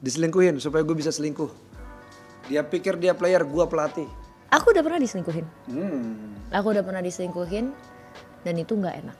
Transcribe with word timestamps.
Diselingkuhin 0.00 0.56
supaya 0.60 0.80
gue 0.80 0.96
bisa 0.96 1.12
selingkuh. 1.12 1.48
Dia 2.48 2.64
pikir 2.64 2.96
dia 2.96 3.12
player, 3.12 3.44
gue 3.44 3.64
pelatih. 3.68 4.08
Aku 4.50 4.74
udah 4.74 4.82
pernah 4.82 4.98
diselingkuhin. 4.98 5.46
Hmm. 5.70 6.34
Aku 6.50 6.74
udah 6.74 6.82
pernah 6.82 7.04
diselingkuhin 7.04 7.70
dan 8.42 8.54
itu 8.58 8.74
nggak 8.74 8.96
enak. 9.06 9.18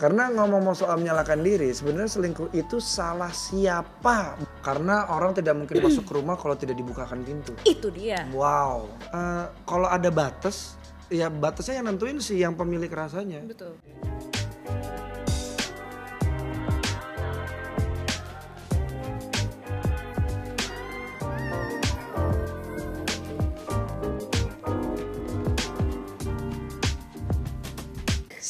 Karena 0.00 0.32
ngomong 0.32 0.72
soal 0.72 0.96
menyalahkan 0.96 1.44
diri, 1.44 1.76
sebenarnya 1.76 2.08
selingkuh 2.08 2.56
itu 2.56 2.80
salah 2.80 3.28
siapa? 3.36 4.32
Karena 4.64 5.12
orang 5.12 5.36
tidak 5.36 5.60
mungkin 5.60 5.76
masuk 5.76 6.08
ke 6.08 6.16
rumah 6.16 6.40
kalau 6.40 6.56
tidak 6.56 6.80
dibukakan 6.80 7.20
pintu. 7.20 7.52
Itu 7.68 7.92
dia. 7.92 8.24
Wow. 8.32 8.88
Eh, 9.12 9.44
kalau 9.68 9.92
ada 9.92 10.08
batas, 10.08 10.80
ya 11.12 11.28
batasnya 11.28 11.84
yang 11.84 11.92
nentuin 11.92 12.16
sih 12.16 12.40
yang 12.40 12.56
pemilik 12.56 12.88
rasanya. 12.88 13.44
Betul. 13.44 13.76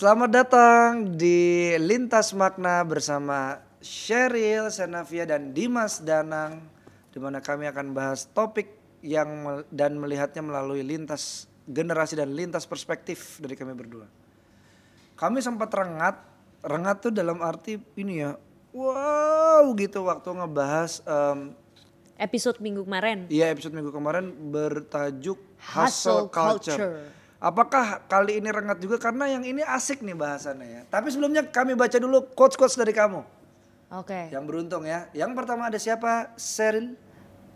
Selamat 0.01 0.33
datang 0.33 1.13
di 1.13 1.77
Lintas 1.77 2.33
Makna 2.33 2.81
bersama 2.89 3.61
Sheryl 3.85 4.73
Senavia 4.73 5.29
dan 5.29 5.53
Dimas 5.53 6.01
Danang 6.01 6.65
di 7.13 7.21
mana 7.21 7.45
kami 7.45 7.69
akan 7.69 7.93
bahas 7.93 8.25
topik 8.33 8.81
yang 9.05 9.61
dan 9.69 10.01
melihatnya 10.01 10.41
melalui 10.41 10.81
lintas 10.81 11.53
generasi 11.69 12.17
dan 12.17 12.33
lintas 12.33 12.65
perspektif 12.65 13.45
dari 13.45 13.53
kami 13.53 13.77
berdua. 13.77 14.09
Kami 15.21 15.45
sempat 15.45 15.69
rengat, 15.69 16.17
rengat 16.65 17.05
tuh 17.05 17.13
dalam 17.13 17.45
arti 17.45 17.77
ini 18.01 18.25
ya, 18.25 18.41
wow 18.73 19.69
gitu 19.77 20.09
waktu 20.09 20.33
ngebahas 20.33 21.05
em, 21.05 21.53
Episode 22.17 22.57
minggu 22.65 22.89
kemarin. 22.89 23.29
Iya 23.29 23.53
episode 23.53 23.77
minggu 23.77 23.93
kemarin 23.93 24.33
bertajuk 24.49 25.37
Hustle 25.61 26.25
Hustle, 26.25 26.33
Culture. 26.33 26.81
Culture. 26.89 27.20
Apakah 27.41 28.05
kali 28.05 28.37
ini 28.37 28.53
rengat 28.53 28.85
juga 28.85 29.01
karena 29.01 29.25
yang 29.25 29.41
ini 29.41 29.65
asik 29.65 30.05
nih 30.05 30.13
bahasannya 30.13 30.69
ya. 30.69 30.83
Tapi 30.93 31.09
sebelumnya 31.09 31.41
kami 31.49 31.73
baca 31.73 31.97
dulu 31.97 32.29
quotes-quotes 32.37 32.77
dari 32.77 32.93
kamu. 32.93 33.25
Oke. 33.97 34.29
Yang 34.29 34.45
beruntung 34.45 34.85
ya. 34.85 35.09
Yang 35.17 35.33
pertama 35.33 35.73
ada 35.73 35.81
siapa? 35.81 36.37
Sheryl. 36.37 36.95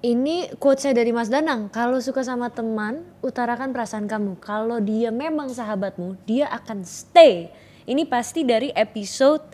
Ini 0.01 0.57
quotesnya 0.57 0.97
dari 0.97 1.13
Mas 1.13 1.29
Danang. 1.29 1.69
Kalau 1.69 2.01
suka 2.01 2.25
sama 2.25 2.49
teman, 2.49 3.05
utarakan 3.21 3.77
perasaan 3.77 4.05
kamu. 4.05 4.37
Kalau 4.41 4.81
dia 4.81 5.09
memang 5.13 5.49
sahabatmu, 5.49 6.17
dia 6.25 6.49
akan 6.49 6.85
stay. 6.85 7.49
Ini 7.85 8.09
pasti 8.09 8.41
dari 8.41 8.73
episode 8.73 9.45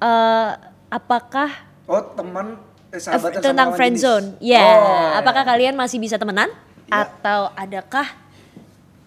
eh, 0.00 0.52
apakah 0.88 1.48
Oh 1.84 2.00
teman 2.16 2.56
eh, 2.88 3.00
sahabat 3.00 3.40
tentang 3.40 3.76
friend 3.76 3.96
zone. 4.00 4.26
Ya, 4.40 4.64
Oh, 4.64 5.08
apakah 5.20 5.44
kalian 5.44 5.76
masih 5.76 6.00
bisa 6.00 6.16
temenan 6.16 6.48
Ya. 6.84 7.08
atau 7.08 7.48
adakah 7.56 8.04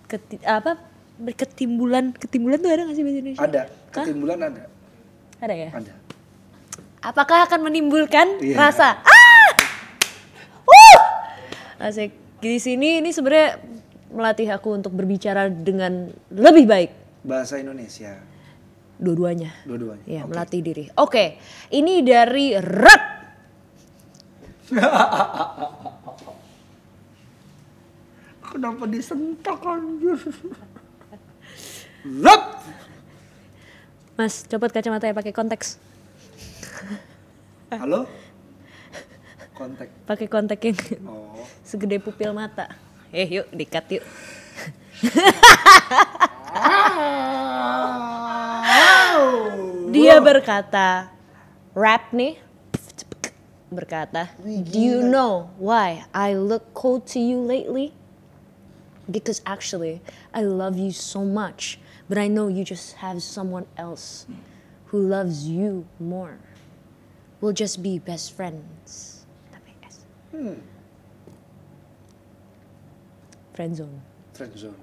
keti- 0.07 0.43
apa 0.43 0.79
ketimbulan 1.33 2.13
ketimbulan 2.13 2.57
tuh 2.57 2.69
ada 2.69 2.81
nggak 2.83 2.95
sih 2.95 3.03
bahasa 3.03 3.19
Indonesia? 3.19 3.41
Ada. 3.41 3.61
Ketimbulan 3.91 4.39
ada. 4.39 4.63
Ada 5.37 5.53
ya? 5.53 5.69
Ada. 5.71 5.93
Apakah 6.99 7.45
akan 7.45 7.59
menimbulkan 7.63 8.41
Iya. 8.41 8.55
rasa 8.57 8.97
ah? 8.97 9.51
Uh! 10.65 10.97
Asik. 11.79 12.11
Di 12.37 12.57
sini 12.57 12.99
ini 12.99 13.09
sebenarnya 13.09 13.57
melatih 14.09 14.47
aku 14.49 14.71
untuk 14.71 14.93
berbicara 14.93 15.47
dengan 15.47 16.07
lebih 16.29 16.65
baik 16.65 16.91
Bahasa 17.21 17.57
Indonesia. 17.57 18.17
dua-duanya. 18.97 19.53
Dua-duanya. 19.61 20.05
Ya, 20.05 20.21
Oke. 20.23 20.29
melatih 20.31 20.61
diri. 20.63 20.85
Oke, 20.95 21.37
ini 21.69 22.01
dari 22.01 22.55
Rat. 22.55 23.03
Kenapa 28.47 28.83
disentak 28.87 29.59
anjir? 29.59 30.19
Lep! 32.07 32.43
Mas, 34.17 34.47
copot 34.47 34.71
kacamata 34.71 35.05
ya 35.05 35.13
pakai 35.13 35.35
konteks. 35.35 35.77
Halo? 37.69 38.07
Kontak. 39.53 39.89
Pakai 40.05 40.27
kontak 40.29 40.59
yang 40.63 40.77
Oh. 41.05 41.33
segede 41.65 41.99
pupil 41.99 42.31
mata. 42.31 42.71
Eh, 43.11 43.27
yuk 43.41 43.47
dikat 43.51 43.85
yuk. 43.99 44.05
Dia 49.91 50.21
berkata, 50.21 51.09
rap 51.73 52.13
nih 52.13 52.37
berkata, 53.67 54.31
Do 54.39 54.79
you 54.79 55.03
know 55.03 55.51
why 55.59 56.07
I 56.15 56.37
look 56.37 56.71
cold 56.71 57.07
to 57.13 57.19
you 57.19 57.41
lately? 57.43 57.91
Because 59.07 59.41
actually, 59.47 60.03
I 60.35 60.43
love 60.43 60.75
you 60.77 60.91
so 60.91 61.23
much, 61.23 61.79
but 62.11 62.17
I 62.19 62.27
know 62.27 62.51
you 62.51 62.67
just 62.67 62.99
have 62.99 63.23
someone 63.23 63.65
else 63.79 64.27
who 64.91 64.99
loves 64.99 65.47
you 65.47 65.87
more. 65.99 66.39
We'll 67.39 67.55
just 67.55 67.79
be 67.79 67.99
best 68.03 68.35
friends. 68.35 69.23
Tapi 69.53 69.71
S. 69.87 70.03
Friend 73.55 73.71
zone. 73.75 73.97
Friend 74.35 74.53
zone. 74.57 74.79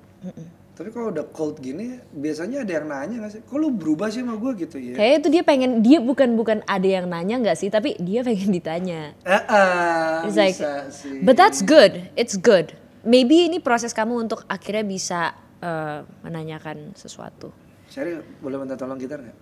Tapi 0.74 0.90
kalau 0.90 1.14
udah 1.14 1.22
cold 1.30 1.62
gini, 1.62 2.02
biasanya 2.10 2.66
ada 2.66 2.72
yang 2.82 2.86
nanya 2.90 3.16
gak 3.22 3.32
sih? 3.38 3.40
Kok 3.46 3.56
lu 3.62 3.70
berubah 3.70 4.10
sih 4.10 4.26
sama 4.26 4.34
gue 4.34 4.66
gitu 4.66 4.82
ya? 4.82 4.98
Kayaknya 4.98 5.18
itu 5.22 5.28
dia 5.30 5.42
pengen 5.46 5.70
dia 5.86 5.98
bukan 6.02 6.34
bukan 6.34 6.58
ada 6.66 6.88
yang 6.88 7.06
nanya 7.06 7.38
nggak 7.38 7.54
sih, 7.54 7.70
tapi 7.70 7.94
dia 8.02 8.26
pengen 8.26 8.50
ditanya. 8.50 9.14
Eh, 9.22 9.30
eh, 9.38 10.26
It's 10.26 10.34
like, 10.34 10.58
bisa 10.58 10.90
sih. 10.90 11.22
but 11.22 11.38
that's 11.38 11.62
good. 11.62 12.10
It's 12.18 12.34
good. 12.34 12.74
Maybe 13.04 13.52
ini 13.52 13.60
proses 13.60 13.92
kamu 13.92 14.24
untuk 14.24 14.48
akhirnya 14.48 14.84
bisa 14.84 15.36
eh, 15.60 16.00
menanyakan 16.24 16.96
sesuatu. 16.96 17.52
Sheryl, 17.92 18.24
boleh 18.40 18.56
minta 18.56 18.80
tolong 18.80 18.96
gitar 18.96 19.20
gak? 19.20 19.36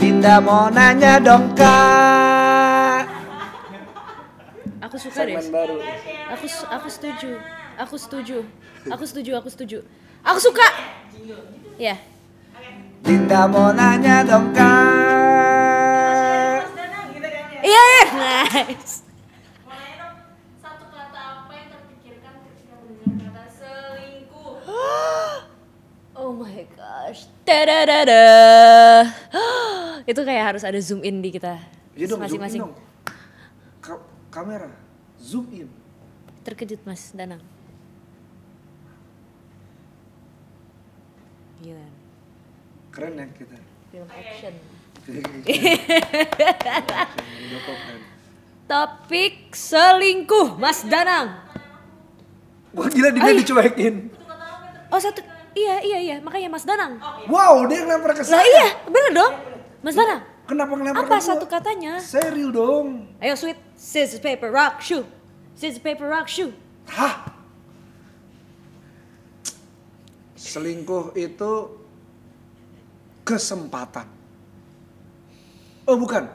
Dinda 0.00 0.40
mau 0.40 0.72
nanya 0.72 1.20
dong 1.20 1.52
kak 1.52 3.04
Aku 4.80 4.96
suka 4.96 5.28
deh. 5.28 5.36
Segmen 5.36 5.52
baru 5.52 5.76
Aku 6.32 6.46
aku 6.72 6.88
setuju. 6.88 7.30
Aku 7.76 7.96
setuju. 8.00 8.38
Aku 8.88 9.04
setuju. 9.04 9.30
Aku 9.36 9.48
setuju. 9.52 9.78
Aku 10.24 10.38
suka. 10.40 10.66
Ya. 11.76 12.00
Dinda 13.04 13.44
mau 13.44 13.76
nanya 13.76 14.24
dong 14.24 14.56
kak 14.56 15.39
Iya, 17.70 17.82
iya. 17.86 18.02
Nice. 18.66 19.06
Satu 20.58 20.84
kata 20.90 21.20
apa 21.38 21.52
yang 21.54 21.68
terpikirkan 21.70 22.34
ketika 22.44 22.74
mendengar 22.82 23.30
kata 23.30 23.44
selingkuh? 23.54 24.52
Oh 26.20 26.36
my 26.36 26.66
gosh. 26.74 27.30
Tadadada. 27.46 28.26
Itu 30.10 30.20
kayak 30.20 30.52
harus 30.52 30.62
ada 30.66 30.76
zoom 30.82 31.00
in 31.00 31.22
di 31.22 31.30
kita. 31.30 31.56
Iya 31.94 32.10
dong, 32.10 32.20
zoom 32.26 32.42
in 32.42 32.44
masing-masing. 32.44 32.60
dong 32.60 32.74
Ka- 33.80 34.04
Kamera, 34.28 34.68
zoom 35.16 35.46
in 35.54 35.70
Terkejut 36.42 36.82
Mas 36.84 37.14
Danang. 37.14 37.40
Gila. 41.60 41.86
Keren 42.90 43.14
ya 43.16 43.26
kita 43.32 43.56
Film 43.92 44.08
action. 44.10 44.54
Keren. 44.56 44.79
Topik 48.70 49.50
selingkuh 49.50 50.54
Mas 50.60 50.86
Danang. 50.86 51.42
Wah 52.70 52.86
gila 52.86 53.10
dia 53.10 53.34
dicuekin 53.34 54.14
Oh 54.90 55.00
satu. 55.02 55.22
Iya 55.50 55.82
iya 55.82 55.98
iya 55.98 56.16
makanya 56.22 56.54
Mas 56.54 56.62
Danang. 56.62 57.02
Wow 57.26 57.66
dia 57.66 57.82
ngelempar 57.82 58.14
ke 58.14 58.22
Lah 58.22 58.38
saya 58.38 58.46
iya 58.46 58.66
bener 58.86 59.10
dong. 59.10 59.34
Mas 59.82 59.98
Danang. 59.98 60.22
Kenapa 60.46 60.72
ngelempar 60.74 61.06
Apa 61.06 61.16
satu 61.18 61.46
katanya? 61.50 61.98
Serius 61.98 62.54
dong 62.54 63.10
Ayo 63.18 63.34
sweet. 63.34 63.58
Scissors 63.74 64.22
paper 64.22 64.54
rock 64.54 64.78
shoe. 64.78 65.02
Scissors 65.58 65.82
paper 65.82 66.06
rock 66.06 66.30
shoe. 66.30 66.54
Hah? 66.90 67.26
Selingkuh 70.38 71.14
itu 71.14 71.52
kesempatan. 73.22 74.19
Oh 75.90 75.98
bukan. 75.98 76.30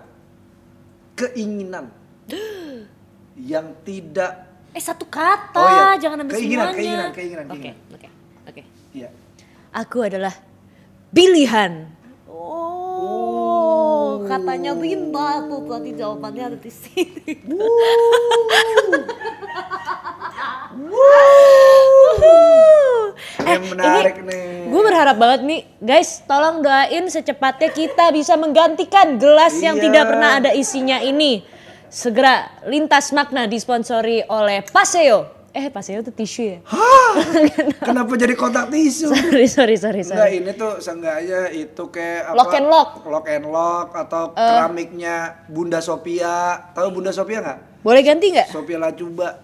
Keinginan. 1.15 1.87
Yang 3.51 3.67
tidak 3.87 4.51
Eh 4.75 4.83
satu 4.83 5.07
kata, 5.07 5.55
Oh 5.55 5.71
iya, 5.71 5.95
jangan 5.95 6.27
ambil 6.27 6.35
keinginan, 6.35 6.75
semuanya. 6.75 6.75
keinginan, 6.75 7.11
keinginan, 7.15 7.45
Oke, 7.47 7.55
keinginan. 7.63 7.95
oke, 7.95 8.07
oke. 8.51 8.61
Iya. 8.91 9.07
Aku 9.71 10.03
adalah 10.03 10.35
pilihan. 11.15 11.87
Oh, 12.27 14.19
katanya 14.27 14.75
Linda 14.75 15.47
tuh 15.47 15.63
tadi 15.63 15.95
jawabannya 15.95 16.43
ada 16.51 16.59
di 16.59 16.67
sini. 16.67 17.39
Yang 23.45 23.63
menarik 23.71 24.15
nih. 24.21 24.67
Gue 24.67 24.81
berharap 24.83 25.15
banget 25.15 25.41
nih, 25.45 25.61
guys, 25.77 26.19
tolong 26.25 26.59
doain 26.59 27.05
secepatnya 27.07 27.71
kita 27.71 28.11
bisa 28.11 28.35
menggantikan 28.35 29.15
gelas 29.15 29.55
yang 29.57 29.77
Iya. 29.77 29.83
tidak 29.87 30.03
pernah 30.05 30.29
ada 30.35 30.51
isinya 30.51 30.99
ini. 30.99 31.45
Segera 31.87 32.51
lintas 32.65 33.15
makna 33.15 33.47
disponsori 33.47 34.25
oleh 34.27 34.65
Paseo. 34.65 35.31
Eh, 35.55 35.71
Paseo 35.71 36.03
itu 36.03 36.11
tisu 36.11 36.41
ya? 36.43 36.59
Kenapa 37.87 38.19
jadi 38.19 38.35
kotak 38.35 38.67
tisu? 38.67 39.07
sorry, 39.07 39.47
sorry, 39.47 39.79
sorry, 39.79 40.03
Enggak, 40.03 40.19
sorry. 40.27 40.43
ini 40.43 40.51
tuh 40.51 40.83
seenggaknya 40.83 41.47
itu 41.49 41.83
kayak 41.87 42.27
apa? 42.27 42.35
Lock 42.35 42.51
and 42.51 42.67
lock. 42.67 42.89
Eh. 42.91 43.07
Lock 43.07 43.25
and 43.31 43.45
lock 43.47 43.87
atau 43.95 44.23
keramiknya 44.35 45.15
Bunda 45.47 45.79
Sophia. 45.79 46.59
Tahu 46.75 46.87
Bunda 46.91 47.15
Sophia 47.15 47.39
nggak? 47.39 47.59
Boleh 47.79 48.01
ganti 48.03 48.35
nggak? 48.35 48.51
Sophia 48.51 48.75
Lacuba. 48.75 49.39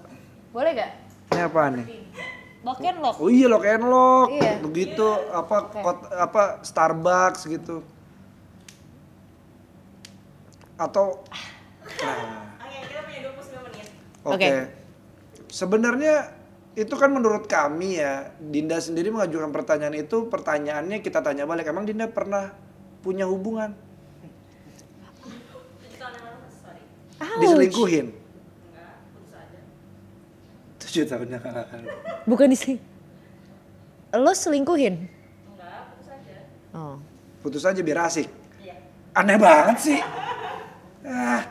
Boleh 0.51 0.72
nggak? 0.75 0.92
Ini 1.31 1.42
apa 1.48 1.62
nih? 1.72 1.88
Lock 2.62 2.80
and 2.86 3.00
lock. 3.01 3.16
Oh 3.18 3.30
iya 3.31 3.48
lock 3.50 3.66
and 3.66 3.86
lock. 3.88 4.28
Iya. 4.30 4.54
Begitu 4.62 5.07
apa 5.31 5.57
kot- 5.72 6.12
apa 6.12 6.62
Starbucks 6.62 7.48
gitu. 7.50 7.81
Atau 10.78 11.25
nah, 12.04 12.54
Oke, 12.62 12.78
kita 12.86 13.01
punya 13.07 13.19
29 13.31 13.66
menit. 13.66 13.88
Oke. 14.22 14.36
Oke. 14.36 14.51
Sebenarnya 15.50 16.16
itu 16.78 16.95
kan 16.95 17.12
menurut 17.12 17.50
kami 17.51 18.00
ya, 18.00 18.31
Dinda 18.39 18.80
sendiri 18.80 19.12
mengajukan 19.12 19.51
pertanyaan 19.51 19.95
itu, 19.98 20.31
pertanyaannya 20.31 21.04
kita 21.04 21.19
tanya 21.19 21.44
balik, 21.44 21.68
emang 21.68 21.84
Dinda 21.84 22.07
pernah 22.07 22.56
punya 23.04 23.27
hubungan? 23.27 23.75
Diselingkuhin? 27.42 28.20
Tujuh 30.91 31.07
tahun 31.07 31.39
yang 31.39 31.39
lalu. 31.39 31.88
Bukan. 32.27 32.51
Lo 34.11 34.35
selingkuhin? 34.35 35.07
Enggak, 35.07 35.88
putus 35.88 36.07
aja. 36.11 36.35
Oh. 36.75 36.95
Putus 37.39 37.63
aja 37.63 37.79
biar 37.79 38.11
asik. 38.11 38.27
Iya. 38.59 38.75
Aneh 39.15 39.39
banget 39.39 39.77
sih. 39.79 39.99
Ah, 41.07 41.47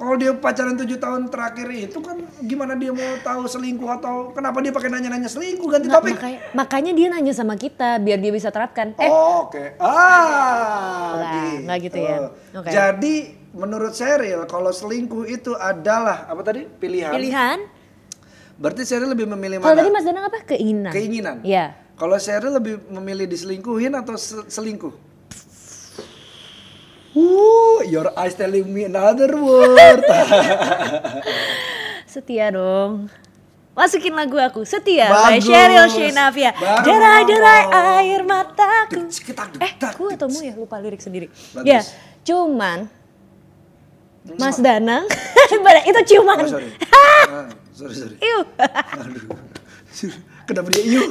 kalau 0.00 0.16
dia 0.16 0.32
pacaran 0.32 0.72
tujuh 0.72 0.96
tahun 0.96 1.28
terakhir 1.28 1.68
itu 1.68 2.00
kan 2.00 2.16
gimana 2.40 2.80
dia 2.80 2.88
mau 2.88 3.12
tahu 3.20 3.44
selingkuh 3.44 3.92
atau 4.00 4.32
kenapa 4.32 4.64
dia 4.64 4.72
pakai 4.72 4.88
nanya-nanya 4.88 5.28
selingkuh 5.28 5.68
ganti 5.68 5.92
topik? 5.92 6.16
makanya, 6.16 6.40
makanya 6.56 6.92
dia 6.96 7.06
nanya 7.12 7.32
sama 7.36 7.60
kita 7.60 8.00
biar 8.00 8.16
dia 8.24 8.32
bisa 8.32 8.48
terapkan. 8.48 8.96
Eh, 8.96 9.04
Oh, 9.04 9.52
Oke. 9.52 9.76
Ah. 9.76 11.12
Lah, 11.12 11.60
nggak 11.60 11.78
gitu 11.92 11.98
ya. 12.00 12.32
Oke. 12.56 12.72
Jadi 12.72 13.14
menurut 13.52 13.92
Cheryl 13.92 14.48
kalau 14.48 14.72
selingkuh 14.72 15.28
itu 15.28 15.52
adalah 15.60 16.24
apa 16.24 16.40
tadi? 16.40 16.64
Pilihan. 16.64 17.12
pilihan. 17.12 17.76
Berarti 18.58 18.82
Cheryl 18.82 19.06
lebih 19.06 19.30
memilih 19.30 19.62
Kalau 19.62 19.70
mana? 19.70 19.80
tadi 19.80 19.90
Mas 19.94 20.04
Danang 20.04 20.24
apa? 20.26 20.38
Keinginan. 20.44 20.90
Keinginan. 20.90 21.36
Iya. 21.46 21.78
Kalau 21.94 22.18
Cheryl 22.18 22.58
lebih 22.58 22.74
memilih 22.90 23.30
diselingkuhin 23.30 23.94
atau 23.94 24.18
se- 24.18 24.50
selingkuh? 24.50 24.90
Uh, 27.14 27.80
your 27.86 28.10
eyes 28.14 28.34
telling 28.34 28.66
me 28.66 28.84
another 28.84 29.30
word. 29.34 30.02
Setia 32.06 32.50
dong. 32.50 33.10
Masukin 33.78 34.10
lagu 34.10 34.34
aku 34.34 34.66
Setia 34.66 35.06
by 35.06 35.38
Bagus. 35.38 35.46
Cheryl 35.46 35.86
Shenavia 35.86 36.50
Baru 36.50 36.82
Derai-derai 36.82 37.62
air 37.70 38.26
mataku 38.26 39.06
Eh 39.62 39.72
dak, 39.78 39.94
gue 39.94 40.18
atau 40.18 40.26
mu 40.26 40.42
ya 40.42 40.58
lupa 40.58 40.82
lirik 40.82 40.98
sendiri 40.98 41.30
Bagus. 41.54 41.62
Ya 41.62 41.80
cuman 42.26 42.90
Mas 44.34 44.58
Danang 44.58 45.06
Itu 45.94 46.00
ciuman 46.10 46.42
Oh, 46.42 47.46
sorry. 47.78 47.94
Sorry. 47.94 48.16
Iu. 48.18 48.38
Aduh. 48.98 49.24
Kenapa 50.48 50.68
dia 50.72 50.82
iu? 50.82 51.02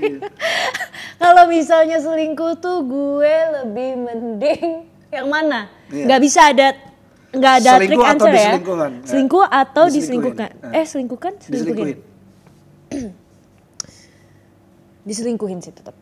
Kalau 1.22 1.44
misalnya 1.46 1.98
selingkuh 1.98 2.60
tuh 2.60 2.84
gue 2.84 3.34
lebih 3.60 3.90
mending 3.98 4.64
yang 5.10 5.26
mana? 5.26 5.68
Iya. 5.90 6.04
Nggak 6.06 6.20
bisa 6.22 6.40
ada 6.48 6.68
nggak 7.30 7.54
ada 7.62 7.70
Selingkuh 7.76 7.86
trick 7.94 8.10
atau 8.10 8.10
answer 8.10 8.30
ya. 8.30 8.36
diselingkuhkan? 8.36 8.90
Ya. 8.92 9.06
Selingkuh 9.06 9.44
atau 9.46 9.84
diselingkuhkan? 9.86 10.50
Ah. 10.60 10.72
Eh 10.72 10.84
selingkuhkan? 10.84 11.32
Diselingkuhin. 11.40 11.96
Selingkuhin. 11.96 11.98
Diselingkuhin 15.02 15.58
sih 15.64 15.72
tetap. 15.72 15.96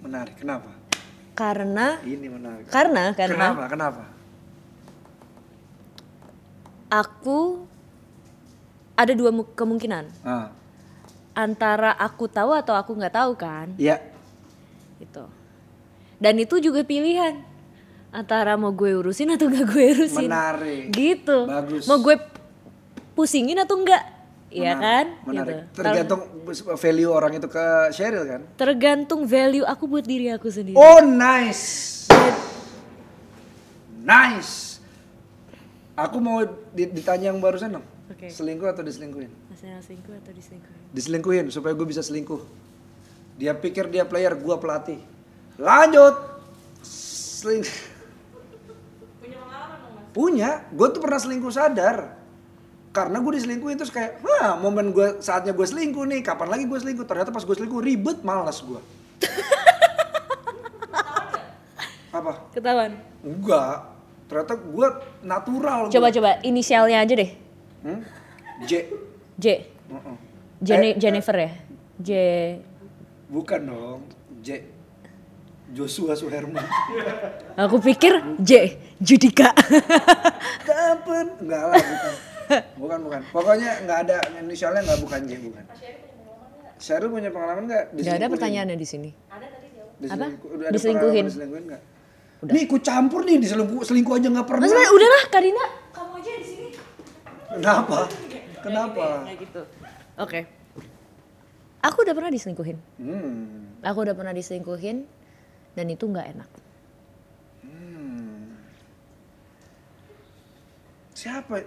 Menarik. 0.00 0.34
Kenapa? 0.36 0.70
Karena 1.32 1.96
Ini 2.02 2.26
menarik. 2.28 2.64
karena 2.68 3.04
karena 3.14 3.34
Kenapa? 3.34 3.62
Kenapa? 3.68 4.02
aku 6.90 7.64
ada 9.00 9.12
dua 9.12 9.32
mu- 9.32 9.48
kemungkinan 9.48 10.04
Ah, 10.20 10.52
antara 11.32 11.96
aku 11.96 12.28
tahu 12.28 12.52
atau 12.52 12.74
aku 12.74 12.92
nggak 12.92 13.14
tahu 13.14 13.32
kan 13.34 13.72
iya. 13.74 13.96
gitu 14.98 15.24
dan 16.16 16.36
itu 16.36 16.60
juga 16.60 16.84
pilihan 16.84 17.40
antara 18.10 18.52
mau 18.54 18.68
gue 18.70 18.92
urusin 18.92 19.30
atau 19.30 19.46
gak 19.46 19.64
gue 19.66 19.84
urusin 19.96 20.26
Menarik. 20.26 20.90
gitu 20.90 21.46
Bagus. 21.46 21.86
mau 21.86 21.96
gue 21.98 22.20
pusingin 23.14 23.56
atau 23.58 23.76
enggak 23.76 24.04
Iya 24.50 24.74
kan 24.74 25.06
Menarik. 25.22 25.70
gitu. 25.70 25.78
Tergantung 25.78 26.20
value 26.74 27.06
orang 27.08 27.32
itu 27.32 27.46
ke 27.46 27.64
Cheryl 27.90 28.26
kan? 28.26 28.40
tergantung 28.56 29.22
value 29.22 29.62
aku 29.62 29.86
buat 29.86 30.02
diri 30.02 30.26
aku 30.28 30.50
sendiri 30.50 30.74
Oh 30.74 30.98
nice. 31.00 32.02
Nice. 34.00 34.80
Aku 35.94 36.16
mau 36.18 36.42
di- 36.70 36.90
ditanya 36.90 37.28
yang 37.28 37.38
barusan 37.38 37.76
dong. 37.76 37.86
Oke. 38.10 38.26
Selingkuh 38.26 38.66
atau 38.66 38.82
diselingkuhin? 38.82 39.30
masalah 39.46 39.78
selingkuh 39.86 40.14
atau 40.18 40.32
diselingkuhin 40.34 40.80
Diselingkuhin 40.90 41.44
supaya 41.54 41.78
gue 41.78 41.86
bisa 41.86 42.02
selingkuh. 42.02 42.42
Dia 43.38 43.54
pikir 43.54 43.86
dia 43.86 44.02
player, 44.02 44.34
gua 44.34 44.58
pelatih. 44.58 44.98
Lanjut. 45.54 46.18
Seling 46.82 47.62
Punya 49.22 49.38
pengalaman 49.38 49.78
dong, 49.78 49.92
Mas? 49.94 50.10
Punya, 50.10 50.50
gue 50.74 50.86
tuh 50.90 51.00
pernah 51.00 51.20
selingkuh 51.22 51.54
sadar. 51.54 52.18
Karena 52.90 53.22
gue 53.22 53.32
diselingkuhin 53.38 53.78
terus 53.78 53.94
kayak, 53.94 54.18
wah 54.26 54.58
momen 54.58 54.90
gue 54.90 55.22
saatnya 55.22 55.54
gue 55.54 55.62
selingkuh 55.62 56.02
nih, 56.10 56.26
kapan 56.26 56.50
lagi 56.50 56.66
gue 56.66 56.78
selingkuh? 56.82 57.06
Ternyata 57.06 57.30
pas 57.30 57.46
gue 57.46 57.54
selingkuh 57.54 57.78
ribet, 57.78 58.26
malas 58.26 58.58
gue. 58.58 58.80
Apa? 62.10 62.50
ketahuan 62.50 62.98
Enggak. 63.22 63.86
Ternyata 64.26 64.54
gue 64.58 64.88
natural. 65.22 65.80
gua. 65.86 65.94
coba 65.94 66.08
coba 66.10 66.30
inisialnya 66.42 66.98
aja 67.06 67.14
deh 67.14 67.49
Hmm? 67.80 68.00
J. 68.62 68.72
J 69.36 69.46
Uh-uh. 69.88 70.16
Jene- 70.60 70.92
Eh, 70.92 70.98
Jennifer 70.98 71.32
ya 71.34 71.50
J 71.98 72.10
Bukan 73.26 73.60
dong. 73.62 74.00
J. 74.40 74.64
Joshua 75.70 76.12
Suherman. 76.12 76.60
aku 77.62 77.78
pikir 77.80 78.18
J 78.38 78.74
Judika 78.98 79.54
Kapan? 80.68 81.26
Enggak 81.38 81.62
lah, 81.64 81.78
bukan. 81.78 82.12
Bukan, 82.76 82.98
bukan. 83.02 83.20
Pokoknya 83.30 83.70
enggak 83.80 83.98
ada 84.04 84.16
inisialnya 84.36 84.82
enggak 84.82 85.00
bukan 85.00 85.20
J, 85.24 85.32
bukan. 85.40 85.64
Cheryl 86.76 87.08
punya 87.08 87.28
pengalaman 87.28 87.64
enggak? 87.64 87.84
Gak 87.94 88.16
ada 88.16 88.26
pertanyaannya 88.26 88.74
di 88.74 88.84
sini 88.84 89.10
Ada 89.28 89.46
tadi 89.46 89.68
jawab. 89.70 90.10
Apa? 90.10 90.26
ada 90.60 90.72
Diselingkuhin. 90.72 91.24
Diselingkuhin 91.28 91.64
enggak? 91.64 91.82
Nih, 92.42 92.64
ku 92.64 92.80
campur 92.80 93.20
nih 93.22 93.36
diselingkuh 93.38 93.80
selingkuh 93.80 94.14
aja 94.16 94.28
enggak 94.28 94.46
pernah. 94.46 94.64
Mas 94.64 94.72
Mas, 94.72 94.90
udahlah 94.90 95.22
Karina 95.28 95.64
Kamu. 95.92 96.09
Kenapa? 97.50 97.98
Kenapa? 98.62 99.04
Kayak 99.26 99.38
gitu 99.42 99.62
oke 100.20 100.40
aku 101.80 101.98
udah 102.04 102.14
pernah 102.14 102.30
diselingkuhin 102.30 102.78
Hmm. 103.00 103.80
aku 103.80 103.98
udah 104.04 104.14
pernah 104.14 104.34
diselingkuhin 104.36 105.08
dan 105.74 105.86
itu 105.88 106.04
nggak 106.04 106.28
enak 106.36 106.50
Siapa? 111.20 111.60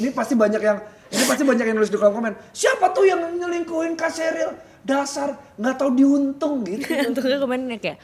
Ini 0.00 0.08
pasti 0.16 0.32
banyak 0.32 0.56
yang 0.56 0.80
ini 1.12 1.24
pasti 1.28 1.44
banyak 1.44 1.68
yang 1.68 1.76
nulis 1.76 1.92
di 1.92 2.00
kolom 2.00 2.16
komen. 2.16 2.32
Siapa 2.56 2.96
tuh 2.96 3.04
yang 3.04 3.20
nyelingkuhin 3.28 3.92
Kak 3.92 4.08
Sheryl? 4.08 4.56
Dasar 4.80 5.36
nggak 5.60 5.76
tahu 5.76 5.92
diuntung 5.92 6.64
gitu. 6.64 6.88
untuk 7.12 7.28
komennya 7.28 7.76
kayak 7.76 8.00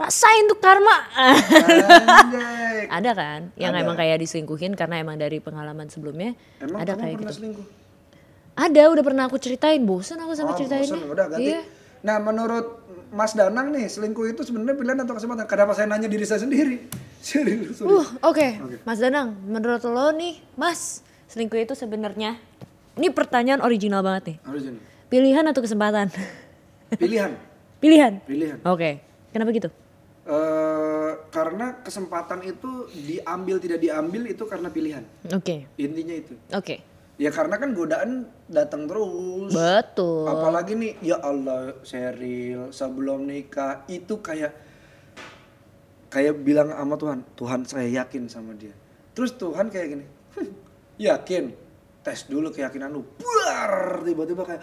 rasain 0.00 0.48
tuh 0.48 0.56
karma 0.56 0.96
ada 2.96 3.10
kan 3.12 3.40
yang 3.54 3.72
Ada. 3.72 3.84
emang 3.84 3.94
kayak 3.94 4.16
diselingkuhin 4.18 4.72
karena 4.72 4.98
emang 4.98 5.14
dari 5.14 5.38
pengalaman 5.38 5.86
sebelumnya 5.86 6.32
Emang 6.56 6.80
ada 6.80 6.92
kamu 6.94 7.00
kayak 7.00 7.14
pernah 7.14 7.20
gitu 7.22 7.36
selingkuh? 7.36 7.66
ada 8.56 8.82
udah 8.88 9.04
pernah 9.04 9.24
aku 9.24 9.36
ceritain 9.36 9.82
bosan 9.82 10.18
aku 10.18 10.32
sama 10.32 10.52
Oh, 10.52 10.56
ceritainnya 10.56 10.88
bosen, 10.90 11.04
udah 11.06 11.26
ganti. 11.28 11.44
iya 11.46 11.60
Nah, 12.00 12.16
menurut 12.16 12.80
Mas 13.12 13.36
Danang 13.36 13.68
nih, 13.68 13.84
selingkuh 13.84 14.24
itu 14.24 14.40
sebenarnya 14.40 14.72
pilihan 14.72 14.96
atau 14.96 15.12
kesempatan? 15.12 15.44
Kenapa 15.44 15.76
saya 15.76 15.84
nanya 15.84 16.08
diri 16.08 16.24
saya 16.24 16.40
sendiri? 16.40 16.88
Serius. 17.20 17.76
Uh, 17.76 18.00
oke. 18.24 18.56
Mas 18.88 18.96
Danang, 18.96 19.36
menurut 19.44 19.84
lo 19.84 20.08
nih, 20.10 20.40
Mas, 20.56 21.04
selingkuh 21.28 21.60
itu 21.60 21.76
sebenarnya 21.76 22.40
ini 22.96 23.12
pertanyaan 23.12 23.60
original 23.60 24.00
banget 24.00 24.32
nih. 24.32 24.36
Original. 24.48 24.80
Pilihan 25.06 25.44
atau 25.44 25.60
kesempatan? 25.60 26.08
Pilihan. 26.90 27.36
Pilihan. 27.84 28.12
Pilihan. 28.24 28.56
Oke. 28.64 29.04
Kenapa 29.28 29.52
gitu? 29.52 29.68
Eh, 30.20 31.12
karena 31.32 31.80
kesempatan 31.80 32.44
itu 32.44 32.86
diambil 32.92 33.56
tidak 33.56 33.80
diambil 33.80 34.28
itu 34.28 34.44
karena 34.44 34.68
pilihan. 34.68 35.04
Oke. 35.32 35.64
Intinya 35.80 36.12
itu. 36.12 36.36
Oke. 36.52 36.84
Ya 37.16 37.32
karena 37.32 37.56
kan 37.56 37.72
godaan 37.72 38.28
datang 38.48 38.84
terus. 38.84 39.52
Betul. 39.52 40.28
Apalagi 40.28 40.76
nih, 40.76 40.92
ya 41.00 41.20
Allah, 41.24 41.76
Sheryl 41.84 42.68
sebelum 42.72 43.28
nikah 43.28 43.84
itu 43.88 44.20
kayak 44.20 44.52
kayak 46.12 46.36
bilang 46.44 46.68
sama 46.72 46.96
Tuhan, 47.00 47.18
Tuhan 47.36 47.60
saya 47.64 47.88
yakin 48.04 48.28
sama 48.28 48.52
dia. 48.56 48.72
Terus 49.16 49.36
Tuhan 49.36 49.68
kayak 49.72 49.88
gini, 49.88 50.04
"Hmm, 50.36 50.48
yakin, 51.00 51.44
tes 52.04 52.28
dulu 52.28 52.52
keyakinan 52.52 52.92
lu. 52.92 53.04
Buar, 53.20 54.00
tiba-tiba 54.04 54.42
kayak, 54.44 54.62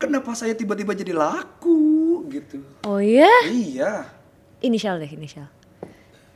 kenapa 0.00 0.32
saya 0.32 0.56
tiba-tiba 0.56 0.96
jadi 0.96 1.12
laku 1.12 2.24
gitu? 2.32 2.60
Oh 2.88 2.98
ya? 2.98 3.30
Iya, 3.46 4.17
Inisial 4.60 4.98
deh, 4.98 5.06
inisial. 5.08 5.46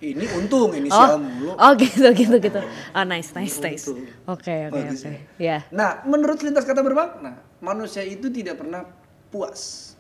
ini 0.02 0.26
untung 0.34 0.74
Oh, 0.74 0.74
inisial 0.74 1.14
mulu. 1.14 1.54
oh 1.54 1.72
gitu 1.78 2.10
gitu 2.10 2.36
gitu. 2.42 2.58
Oh 2.90 3.04
nice 3.06 3.30
nice 3.38 3.62
nice. 3.62 3.86
Oke 4.26 4.66
oke 4.66 4.80
oke. 4.90 5.10
ya. 5.10 5.18
Ya. 5.38 5.58
Nah, 5.70 6.02
menurut 6.02 6.42
lintas 6.42 6.66
kata 6.66 6.82
bermakna, 6.82 7.38
manusia 7.62 8.02
itu 8.02 8.26
tidak 8.26 8.58
pernah 8.58 8.82
puas. 9.30 9.94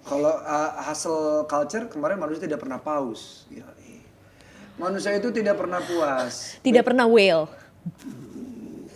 Kalau 0.00 0.32
uh, 0.32 0.80
hasil 0.80 1.44
culture 1.44 1.92
kemarin 1.92 2.16
manusia 2.16 2.48
tidak 2.48 2.64
pernah 2.64 2.80
paus. 2.80 3.44
Yoi. 3.52 4.00
Manusia 4.80 5.12
itu 5.12 5.28
tidak 5.28 5.60
pernah 5.60 5.84
puas. 5.84 6.56
Tidak 6.64 6.80
pernah 6.80 7.04
whale. 7.04 7.52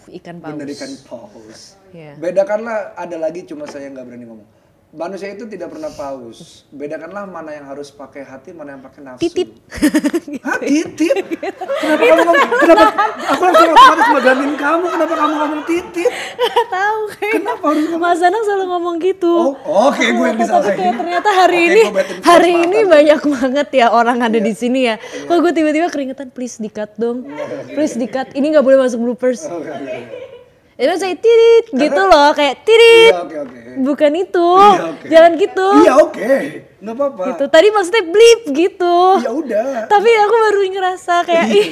Ikan 0.08 0.40
paus. 0.40 0.52
Bener 0.56 0.68
ikan 0.72 0.92
paus. 1.04 1.60
Iya. 1.92 2.16
Bedakanlah 2.16 2.96
ada 2.96 3.16
lagi 3.20 3.44
cuma 3.44 3.68
saya 3.68 3.92
nggak 3.92 4.04
berani 4.08 4.24
ngomong. 4.24 4.48
Manusia 4.92 5.32
itu 5.32 5.48
tidak 5.48 5.72
pernah 5.72 5.88
paus. 5.88 6.68
Bedakanlah 6.68 7.24
mana 7.24 7.56
yang 7.56 7.64
harus 7.64 7.88
pakai 7.88 8.28
hati, 8.28 8.52
mana 8.52 8.76
yang 8.76 8.84
pakai 8.84 9.00
nafsu. 9.00 9.24
Titit. 9.24 9.56
Hah, 10.44 10.60
titit? 10.60 11.16
Kenapa 11.80 12.04
kamu 12.04 12.22
ngomong? 12.28 12.50
Kenapa? 12.60 13.04
Aku 13.32 13.40
langsung 13.40 13.72
otomatis 13.72 14.08
megangin 14.12 14.52
kamu. 14.52 14.84
Kenapa 14.92 15.14
kamu 15.16 15.34
ngomong 15.40 15.62
titit? 15.64 16.12
Gak 16.36 16.66
tahu 16.68 17.00
kayak. 17.08 17.34
Kenapa 17.40 17.64
harus 17.72 17.84
ngomong? 17.88 18.04
Mas 18.04 18.20
Anang 18.20 18.42
selalu 18.44 18.64
ngomong 18.68 18.94
gitu. 19.00 19.32
Oh, 19.64 19.88
oke, 19.88 20.04
gue 20.04 20.26
yang 20.28 20.38
Tapi 20.44 20.70
kayak 20.76 20.94
ternyata 21.00 21.28
hari 21.40 21.58
ini 21.72 21.82
hari 22.20 22.52
ini 22.52 22.78
banyak 22.84 23.20
banget 23.24 23.68
ya 23.72 23.86
orang 23.96 24.20
ada 24.20 24.36
di 24.36 24.52
sini 24.52 24.92
ya. 24.92 25.00
Kok 25.00 25.40
gue 25.40 25.52
tiba-tiba 25.56 25.88
keringetan 25.88 26.28
please 26.28 26.60
dikat 26.60 27.00
dong. 27.00 27.24
Please 27.72 27.96
dikat. 27.96 28.36
Ini 28.36 28.44
nggak 28.44 28.64
boleh 28.68 28.76
masuk 28.76 29.00
bloopers. 29.00 29.48
Oke. 29.48 30.31
Itu 30.72 30.94
saya 30.96 31.14
tirit 31.20 31.66
gitu 31.68 32.02
loh 32.08 32.32
kayak 32.32 32.64
tirit. 32.64 33.12
Iya, 33.12 33.22
oke, 33.28 33.36
oke. 33.44 33.60
Bukan 33.84 34.12
itu. 34.16 34.48
Iya, 34.56 34.84
oke. 34.88 35.06
Jangan 35.08 35.32
gitu. 35.36 35.68
Iya, 35.84 35.92
oke. 36.00 36.34
Nggak 36.82 36.94
apa-apa. 36.96 37.22
Gitu. 37.28 37.44
Tadi 37.52 37.68
maksudnya 37.70 38.04
blip 38.08 38.40
gitu. 38.50 38.96
Ya 39.20 39.30
udah. 39.30 39.86
Tapi 39.86 40.10
aku 40.16 40.34
baru 40.34 40.60
ngerasa 40.72 41.14
kayak 41.28 41.46
ih, 41.52 41.68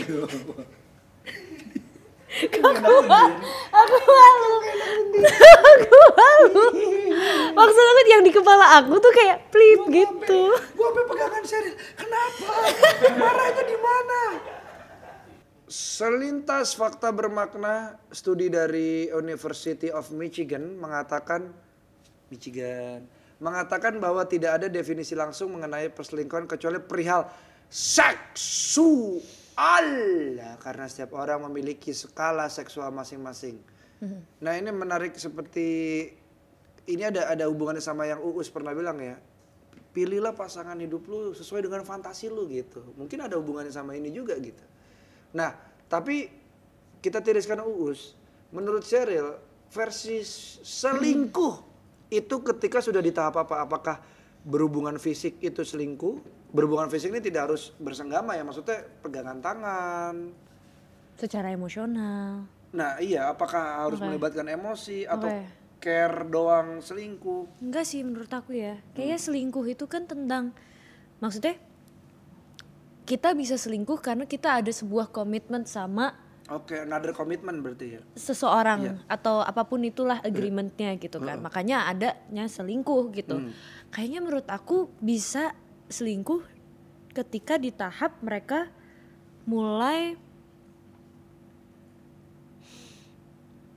aku 2.60 2.94
malu. 3.10 3.34
Aku 3.74 3.96
malu. 4.06 4.52
aku 5.50 5.98
malu. 6.14 6.64
Maksud 7.50 7.84
aku 7.90 8.00
yang 8.06 8.22
di 8.22 8.32
kepala 8.32 8.78
aku 8.78 9.00
tuh 9.02 9.12
kayak 9.16 9.50
blip 9.50 9.80
gitu. 9.90 10.42
Gue 10.78 10.88
pegangan 10.94 11.42
Sheryl. 11.42 11.74
Kenapa? 11.98 12.52
Marahnya 13.18 13.59
mana? 13.59 13.59
Selintas 16.00 16.80
fakta 16.80 17.12
bermakna, 17.12 18.00
studi 18.08 18.48
dari 18.48 19.12
University 19.12 19.92
of 19.92 20.08
Michigan 20.16 20.80
mengatakan 20.80 21.52
Michigan 22.32 23.04
mengatakan 23.36 24.00
bahwa 24.00 24.24
tidak 24.24 24.56
ada 24.56 24.72
definisi 24.72 25.12
langsung 25.12 25.52
mengenai 25.52 25.92
perselingkuhan 25.92 26.48
kecuali 26.48 26.80
perihal 26.80 27.28
seksual 27.68 29.20
karena 30.56 30.88
setiap 30.88 31.20
orang 31.20 31.44
memiliki 31.44 31.92
skala 31.92 32.48
seksual 32.48 32.88
masing-masing. 32.96 33.60
Nah 34.40 34.56
ini 34.56 34.72
menarik 34.72 35.12
seperti 35.20 35.68
ini 36.88 37.02
ada 37.04 37.28
ada 37.28 37.44
hubungannya 37.44 37.84
sama 37.84 38.08
yang 38.08 38.24
Uus 38.24 38.48
pernah 38.48 38.72
bilang 38.72 38.96
ya. 39.04 39.20
Pilihlah 39.92 40.32
pasangan 40.32 40.80
hidup 40.80 41.04
lu 41.12 41.36
sesuai 41.36 41.60
dengan 41.60 41.84
fantasi 41.84 42.32
lu 42.32 42.48
gitu. 42.48 42.88
Mungkin 42.96 43.20
ada 43.20 43.36
hubungannya 43.36 43.68
sama 43.68 43.92
ini 43.92 44.08
juga 44.08 44.40
gitu. 44.40 44.64
Nah, 45.36 45.69
tapi 45.90 46.30
kita 47.02 47.18
tiriskan 47.18 47.66
Uus. 47.66 48.14
Menurut 48.54 48.86
Sheryl, 48.86 49.34
versi 49.74 50.22
selingkuh 50.62 51.54
itu 52.14 52.36
ketika 52.46 52.78
sudah 52.78 53.02
di 53.02 53.10
tahap 53.10 53.42
apa? 53.42 53.66
Apakah 53.66 53.96
berhubungan 54.46 54.94
fisik 55.02 55.42
itu 55.42 55.66
selingkuh? 55.66 56.46
Berhubungan 56.54 56.90
fisik 56.90 57.10
ini 57.10 57.22
tidak 57.22 57.50
harus 57.50 57.74
bersenggama 57.78 58.38
ya, 58.38 58.42
maksudnya 58.46 58.86
pegangan 59.02 59.38
tangan. 59.42 60.14
Secara 61.18 61.54
emosional. 61.54 62.46
Nah 62.70 62.98
iya, 63.02 63.30
apakah 63.30 63.86
harus 63.86 63.98
Oke. 63.98 64.06
melibatkan 64.10 64.46
emosi 64.46 65.06
atau 65.06 65.30
Oke. 65.30 65.46
care 65.82 66.26
doang 66.26 66.82
selingkuh? 66.82 67.62
Enggak 67.62 67.86
sih 67.86 68.02
menurut 68.02 68.30
aku 68.30 68.54
ya. 68.54 68.78
Kayaknya 68.94 69.18
selingkuh 69.18 69.66
itu 69.70 69.86
kan 69.86 70.06
tentang 70.10 70.54
maksudnya 71.22 71.54
kita 73.10 73.34
bisa 73.34 73.58
selingkuh 73.58 73.98
karena 73.98 74.22
kita 74.22 74.62
ada 74.62 74.70
sebuah 74.70 75.10
komitmen 75.10 75.66
sama 75.66 76.14
Oke, 76.50 76.82
another 76.82 77.10
commitment 77.14 77.58
berarti 77.62 77.98
ya. 77.98 78.00
seseorang 78.14 78.78
Iya. 78.82 78.94
atau 79.06 79.38
apa 79.42 79.66
pun 79.66 79.82
itulah 79.86 80.18
agreementnya 80.18 80.98
gitu 80.98 81.22
kan. 81.22 81.38
Makanya 81.38 81.86
adanya 81.86 82.50
selingkuh 82.50 83.14
gitu. 83.14 83.38
Hmm. 83.38 83.54
Kayaknya 83.94 84.18
menurut 84.18 84.46
aku 84.50 84.90
bisa 84.98 85.54
selingkuh 85.86 86.42
ketika 87.14 87.54
di 87.54 87.70
tahap 87.70 88.18
mereka 88.18 88.66
mulai 89.46 90.18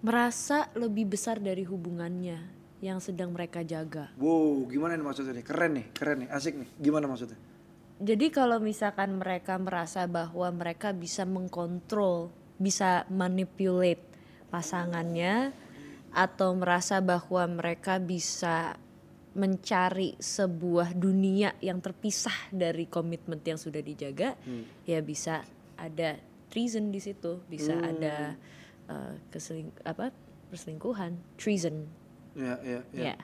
merasa 0.01 0.65
lebih 0.73 1.13
besar 1.13 1.37
dari 1.37 1.61
hubungannya 1.69 2.41
yang 2.81 2.97
sedang 2.97 3.29
mereka 3.37 3.61
jaga. 3.61 4.09
Wow, 4.17 4.65
gimana 4.65 4.97
nih 4.97 5.05
maksudnya 5.05 5.37
nih? 5.37 5.45
Keren 5.45 5.71
nih, 5.77 5.85
keren 5.93 6.17
nih, 6.25 6.29
asik 6.33 6.57
nih. 6.57 6.69
Gimana 6.81 7.05
maksudnya? 7.05 7.52
Jadi 8.01 8.33
kalau 8.33 8.57
misalkan 8.57 9.21
mereka 9.21 9.57
merasa 9.61 10.09
bahwa 10.09 10.49
mereka 10.49 10.91
bisa 10.91 11.23
mengkontrol, 11.23 12.33
bisa 12.57 13.05
manipulate 13.09 14.01
pasangannya 14.49 15.53
atau 16.13 16.53
merasa 16.53 17.01
bahwa 17.01 17.45
mereka 17.49 17.97
bisa 17.97 18.77
mencari 19.33 20.13
sebuah 20.21 20.93
dunia 20.93 21.57
yang 21.57 21.81
terpisah 21.81 22.53
dari 22.53 22.85
komitmen 22.85 23.41
yang 23.41 23.57
sudah 23.57 23.81
dijaga, 23.81 24.37
ya 24.85 25.01
bisa 25.01 25.41
ada 25.73 26.21
treason 26.53 26.93
di 26.93 27.01
situ, 27.01 27.41
bisa 27.49 27.73
ada 27.81 28.37
uh, 28.93 29.17
keseling 29.33 29.73
apa 29.89 30.13
perselingkuhan, 30.53 31.17
treason, 31.33 31.89
Ya, 32.33 32.57
ya, 32.65 32.81
ya. 32.93 33.03
ya. 33.13 33.15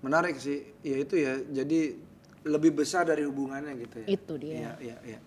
Menarik 0.00 0.40
sih, 0.40 0.64
ya 0.80 0.96
itu 1.00 1.20
ya. 1.20 1.40
Jadi 1.52 1.96
lebih 2.46 2.78
besar 2.78 3.04
dari 3.04 3.26
hubungannya 3.26 3.74
gitu 3.82 3.96
ya. 4.02 4.06
Itu 4.06 4.34
dia. 4.38 4.54
Iya, 4.54 4.72
iya, 4.80 4.98
iya. 5.02 5.20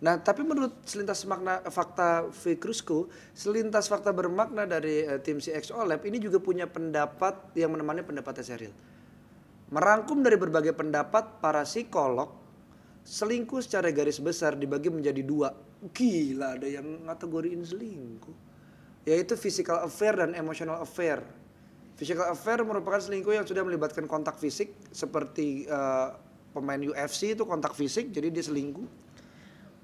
Nah, 0.00 0.16
tapi 0.16 0.40
menurut 0.40 0.80
selintas 0.88 1.28
makna 1.28 1.60
fakta 1.68 2.32
Fikrusku, 2.32 3.12
selintas 3.36 3.84
fakta 3.84 4.16
bermakna 4.16 4.64
dari 4.64 5.04
eh, 5.04 5.20
tim 5.20 5.36
CX 5.36 5.76
Olab 5.76 6.00
ini 6.08 6.16
juga 6.16 6.40
punya 6.40 6.64
pendapat 6.64 7.52
yang 7.52 7.76
menemani 7.76 8.00
pendapatnya 8.00 8.40
Sheryl. 8.40 8.72
Merangkum 9.70 10.24
dari 10.24 10.40
berbagai 10.40 10.72
pendapat 10.72 11.44
para 11.44 11.68
psikolog, 11.68 12.32
selingkuh 13.04 13.60
secara 13.60 13.92
garis 13.92 14.16
besar 14.24 14.56
dibagi 14.56 14.88
menjadi 14.88 15.20
dua. 15.20 15.52
Gila, 15.92 16.56
ada 16.56 16.64
yang 16.66 17.04
ngategoriin 17.04 17.60
selingkuh. 17.60 18.36
Yaitu 19.04 19.36
physical 19.36 19.84
affair 19.84 20.16
dan 20.16 20.32
emotional 20.32 20.80
affair. 20.80 21.20
Physical 22.00 22.32
affair 22.32 22.64
merupakan 22.64 23.04
selingkuh 23.04 23.36
yang 23.36 23.44
sudah 23.44 23.60
melibatkan 23.60 24.08
kontak 24.08 24.40
fisik 24.40 24.72
seperti 24.96 25.68
eh, 25.68 26.08
pemain 26.50 26.78
UFC 26.78 27.38
itu 27.38 27.46
kontak 27.46 27.74
fisik 27.74 28.10
jadi 28.10 28.30
dia 28.30 28.44
selingkuh. 28.44 28.88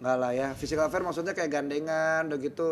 Enggak 0.02 0.16
lah 0.20 0.32
ya. 0.34 0.48
Physical 0.52 0.86
affair 0.90 1.02
maksudnya 1.06 1.32
kayak 1.32 1.50
gandengan 1.50 2.28
udah 2.28 2.38
gitu 2.42 2.68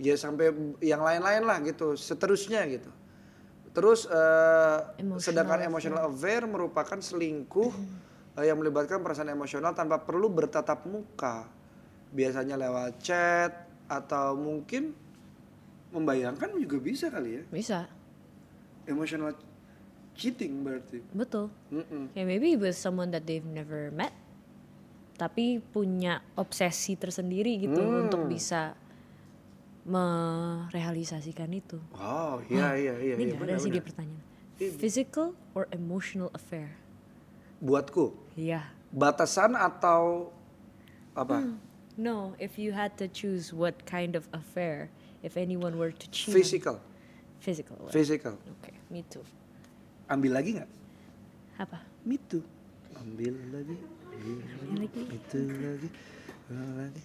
ya 0.00 0.16
sampai 0.16 0.52
yang 0.80 1.04
lain-lain 1.04 1.44
lah 1.44 1.60
gitu, 1.60 1.96
seterusnya 1.98 2.64
gitu. 2.70 2.88
Terus 3.70 4.08
eh, 4.10 4.78
Emotional 4.98 5.20
sedangkan 5.22 5.60
emotional 5.62 6.02
affair 6.10 6.42
merupakan 6.48 6.98
selingkuh 6.98 7.70
eh, 8.40 8.44
yang 8.48 8.58
melibatkan 8.58 9.02
perasaan 9.02 9.30
emosional 9.30 9.76
tanpa 9.76 10.02
perlu 10.02 10.30
bertatap 10.30 10.86
muka. 10.88 11.46
Biasanya 12.10 12.58
lewat 12.58 12.98
chat 13.02 13.52
atau 13.86 14.34
mungkin 14.34 14.94
membayangkan 15.90 16.54
juga 16.54 16.78
bisa 16.78 17.10
kali 17.10 17.42
ya. 17.42 17.42
Bisa, 17.50 17.80
Emotional 18.86 19.34
cheating 20.20 20.60
berarti. 20.60 21.00
betul. 21.10 21.48
Mm-mm. 21.72 22.12
Ya 22.12 22.22
maybe 22.22 22.52
with 22.54 22.76
someone 22.76 23.08
that 23.10 23.24
they've 23.24 23.40
never 23.42 23.88
met 23.90 24.12
tapi 25.16 25.60
punya 25.60 26.20
obsesi 26.32 26.96
tersendiri 26.96 27.56
gitu 27.60 27.80
Hmm. 27.80 28.08
untuk 28.08 28.24
bisa 28.24 28.72
merealisasikan 29.84 31.48
itu. 31.52 31.76
Oh 31.92 32.40
iya 32.48 32.76
iya 32.76 32.94
iya. 32.96 33.14
Ini 33.16 33.32
iya, 33.32 33.40
ada 33.40 33.56
sih 33.56 33.68
dia 33.68 33.84
pertanyaan. 33.84 34.22
Physical 34.56 35.32
or 35.52 35.64
emotional 35.72 36.28
affair? 36.32 36.76
Buatku 37.60 38.12
Iya. 38.36 38.68
batasan 38.92 39.56
atau 39.56 40.32
apa? 41.12 41.56
No, 41.96 42.32
if 42.36 42.56
you 42.56 42.72
had 42.72 42.96
to 42.96 43.04
choose 43.04 43.52
what 43.52 43.84
kind 43.84 44.12
of 44.16 44.28
affair, 44.32 44.88
If 45.20 45.36
anyone 45.36 45.76
were 45.76 45.92
to 45.92 46.06
on- 46.08 46.32
Physical, 46.32 46.80
Physical. 47.44 47.76
physical. 47.92 48.40
Oke, 48.56 48.72
me 48.88 49.04
too. 49.04 49.20
Ambil 50.10 50.32
lagi 50.34 50.50
nggak? 50.58 50.70
Apa? 51.62 51.78
Too. 52.26 52.42
Ambil 52.98 53.34
lagi, 53.54 53.76
ambil 54.10 54.76
lagi. 54.82 55.02
itu 55.14 55.38
lagi, 55.46 55.88
ambil 56.50 56.72
lagi. 56.82 57.02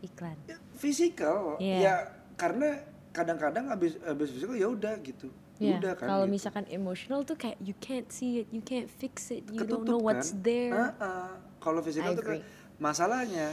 Iklan. 0.00 0.36
Ya, 0.48 0.56
physical, 0.80 1.60
Iya. 1.60 1.76
ya 1.76 1.94
karena 2.40 2.80
kadang-kadang 3.12 3.68
habis 3.68 4.00
habis 4.00 4.32
physical 4.32 4.56
ya 4.56 4.72
udah 4.72 4.96
gitu. 5.04 5.28
Ya, 5.60 5.76
Udah 5.76 5.92
kan. 5.92 6.08
kalau 6.08 6.24
gitu. 6.24 6.32
misalkan 6.40 6.64
emotional 6.72 7.20
tuh 7.20 7.36
kayak 7.36 7.60
you 7.60 7.76
can't 7.76 8.08
see 8.08 8.40
it, 8.40 8.48
you 8.48 8.64
can't 8.64 8.88
fix 8.88 9.28
it, 9.28 9.44
you 9.52 9.60
Ketutup 9.60 9.84
don't 9.84 9.92
know 9.92 10.00
what's 10.00 10.32
kan? 10.32 10.40
there. 10.40 10.72
Ah-ah. 10.72 11.36
Kalau 11.60 11.84
physical 11.84 12.12
I 12.12 12.16
tuh 12.16 12.24
kan 12.24 12.40
masalahnya 12.80 13.52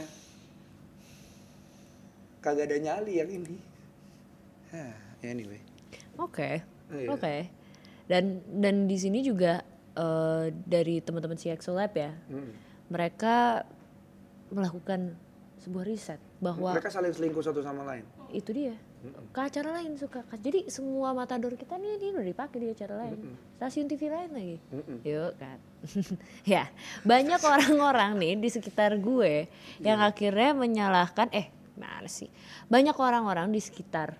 kagak 2.40 2.72
ada 2.72 2.80
nyali 2.80 3.20
yang 3.20 3.28
ini. 3.28 3.56
Hah, 4.72 4.96
anyway. 5.20 5.60
Oke, 6.16 6.64
Iya. 6.88 7.12
oke. 7.12 7.36
Dan 8.08 8.24
dan 8.50 8.88
di 8.88 8.96
sini 8.96 9.20
juga 9.20 9.60
eh, 9.94 10.46
dari 10.54 10.98
teman-teman 10.98 11.36
si 11.36 11.50
Lab 11.50 11.92
ya, 11.92 12.14
Mm. 12.30 12.50
mereka 12.88 13.66
melakukan 14.48 15.12
sebuah 15.58 15.84
riset 15.84 16.20
bahwa 16.38 16.70
Mereka 16.72 16.88
saling 16.88 17.10
selingkuh 17.10 17.42
satu 17.42 17.60
sama 17.60 17.82
lain. 17.84 18.06
itu 18.30 18.52
dia. 18.52 18.76
Ke 19.30 19.46
acara 19.46 19.78
lain 19.78 19.94
suka. 19.94 20.22
Jadi 20.34 20.66
semua 20.68 21.10
matador 21.12 21.54
kita 21.54 21.74
nih 21.74 21.98
ini 21.98 22.06
udah 22.12 22.26
dipakai 22.26 22.58
di 22.58 22.68
acara 22.68 23.06
lain. 23.06 23.34
Stasiun 23.56 23.86
TV 23.86 24.06
lain 24.06 24.30
lagi. 24.30 24.56
Yuk 25.02 25.32
kan. 25.34 25.58
Ya 26.44 26.66
banyak 27.02 27.38
orang-orang 27.38 28.18
nih 28.18 28.34
di 28.34 28.48
sekitar 28.48 28.98
gue 28.98 29.46
yang 29.78 29.98
akhirnya 29.98 30.50
menyalahkan 30.52 31.30
eh 31.30 31.46
mana 31.74 32.06
sih? 32.06 32.26
Banyak 32.66 32.94
orang-orang 32.94 33.50
di 33.50 33.58
sekitar 33.58 34.18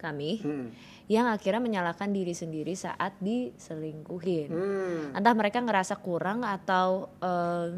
kami 0.00 0.40
Mm. 0.40 0.66
yang 1.06 1.28
akhirnya 1.28 1.60
menyalahkan 1.60 2.08
diri 2.08 2.32
sendiri 2.32 2.72
saat 2.72 3.12
diselingkuhin 3.20 4.48
Hmm, 4.48 5.12
entah 5.12 5.34
mereka 5.34 5.60
ngerasa 5.60 5.94
kurang 5.96 6.40
atau 6.40 7.12
eh, 7.18 7.68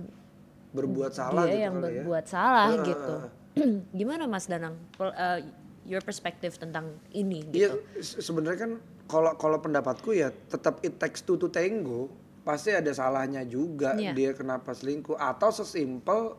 berbuat 0.71 1.11
salah 1.11 1.45
dia 1.45 1.52
gitu 1.52 1.61
yang 1.61 1.75
ya. 1.75 1.83
berbuat 1.83 2.25
salah 2.25 2.69
Ah, 2.71 2.81
gitu. 2.81 3.14
Gimana 3.93 4.25
Mas 4.25 4.47
Danang? 4.47 4.79
Uh, 4.97 5.43
your 5.83 6.00
perspective 6.00 6.55
tentang 6.55 6.97
ini 7.11 7.43
Iya, 7.50 7.75
gitu. 7.75 7.76
se- 7.99 8.23
sebenarnya 8.23 8.61
kan 8.61 8.73
kalau 9.05 9.35
kalau 9.35 9.59
pendapatku 9.59 10.12
ya 10.12 10.31
tetap 10.49 10.81
it 10.81 10.97
takes 10.97 11.21
two 11.21 11.37
to 11.37 11.49
tango. 11.49 12.09
Pasti 12.41 12.71
ada 12.71 12.88
salahnya 12.88 13.45
juga 13.45 13.93
Iya. 13.93 14.12
dia 14.12 14.31
kenapa 14.33 14.73
selingkuh 14.73 15.14
atau 15.14 15.50
sesimpel 15.50 16.35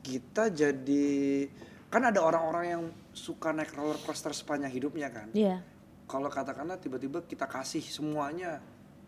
kita 0.00 0.50
jadi 0.50 1.48
kan 1.94 2.10
ada 2.10 2.18
orang-orang 2.26 2.64
yang 2.66 2.82
suka 3.14 3.54
naik 3.54 3.70
roller 3.78 3.94
coaster 4.02 4.34
sepanjang 4.34 4.74
hidupnya 4.74 5.14
kan. 5.14 5.30
Iya. 5.30 5.62
Kalau 6.10 6.26
katakanlah 6.26 6.82
tiba-tiba 6.82 7.22
kita 7.22 7.46
kasih 7.46 7.78
semuanya 7.86 8.58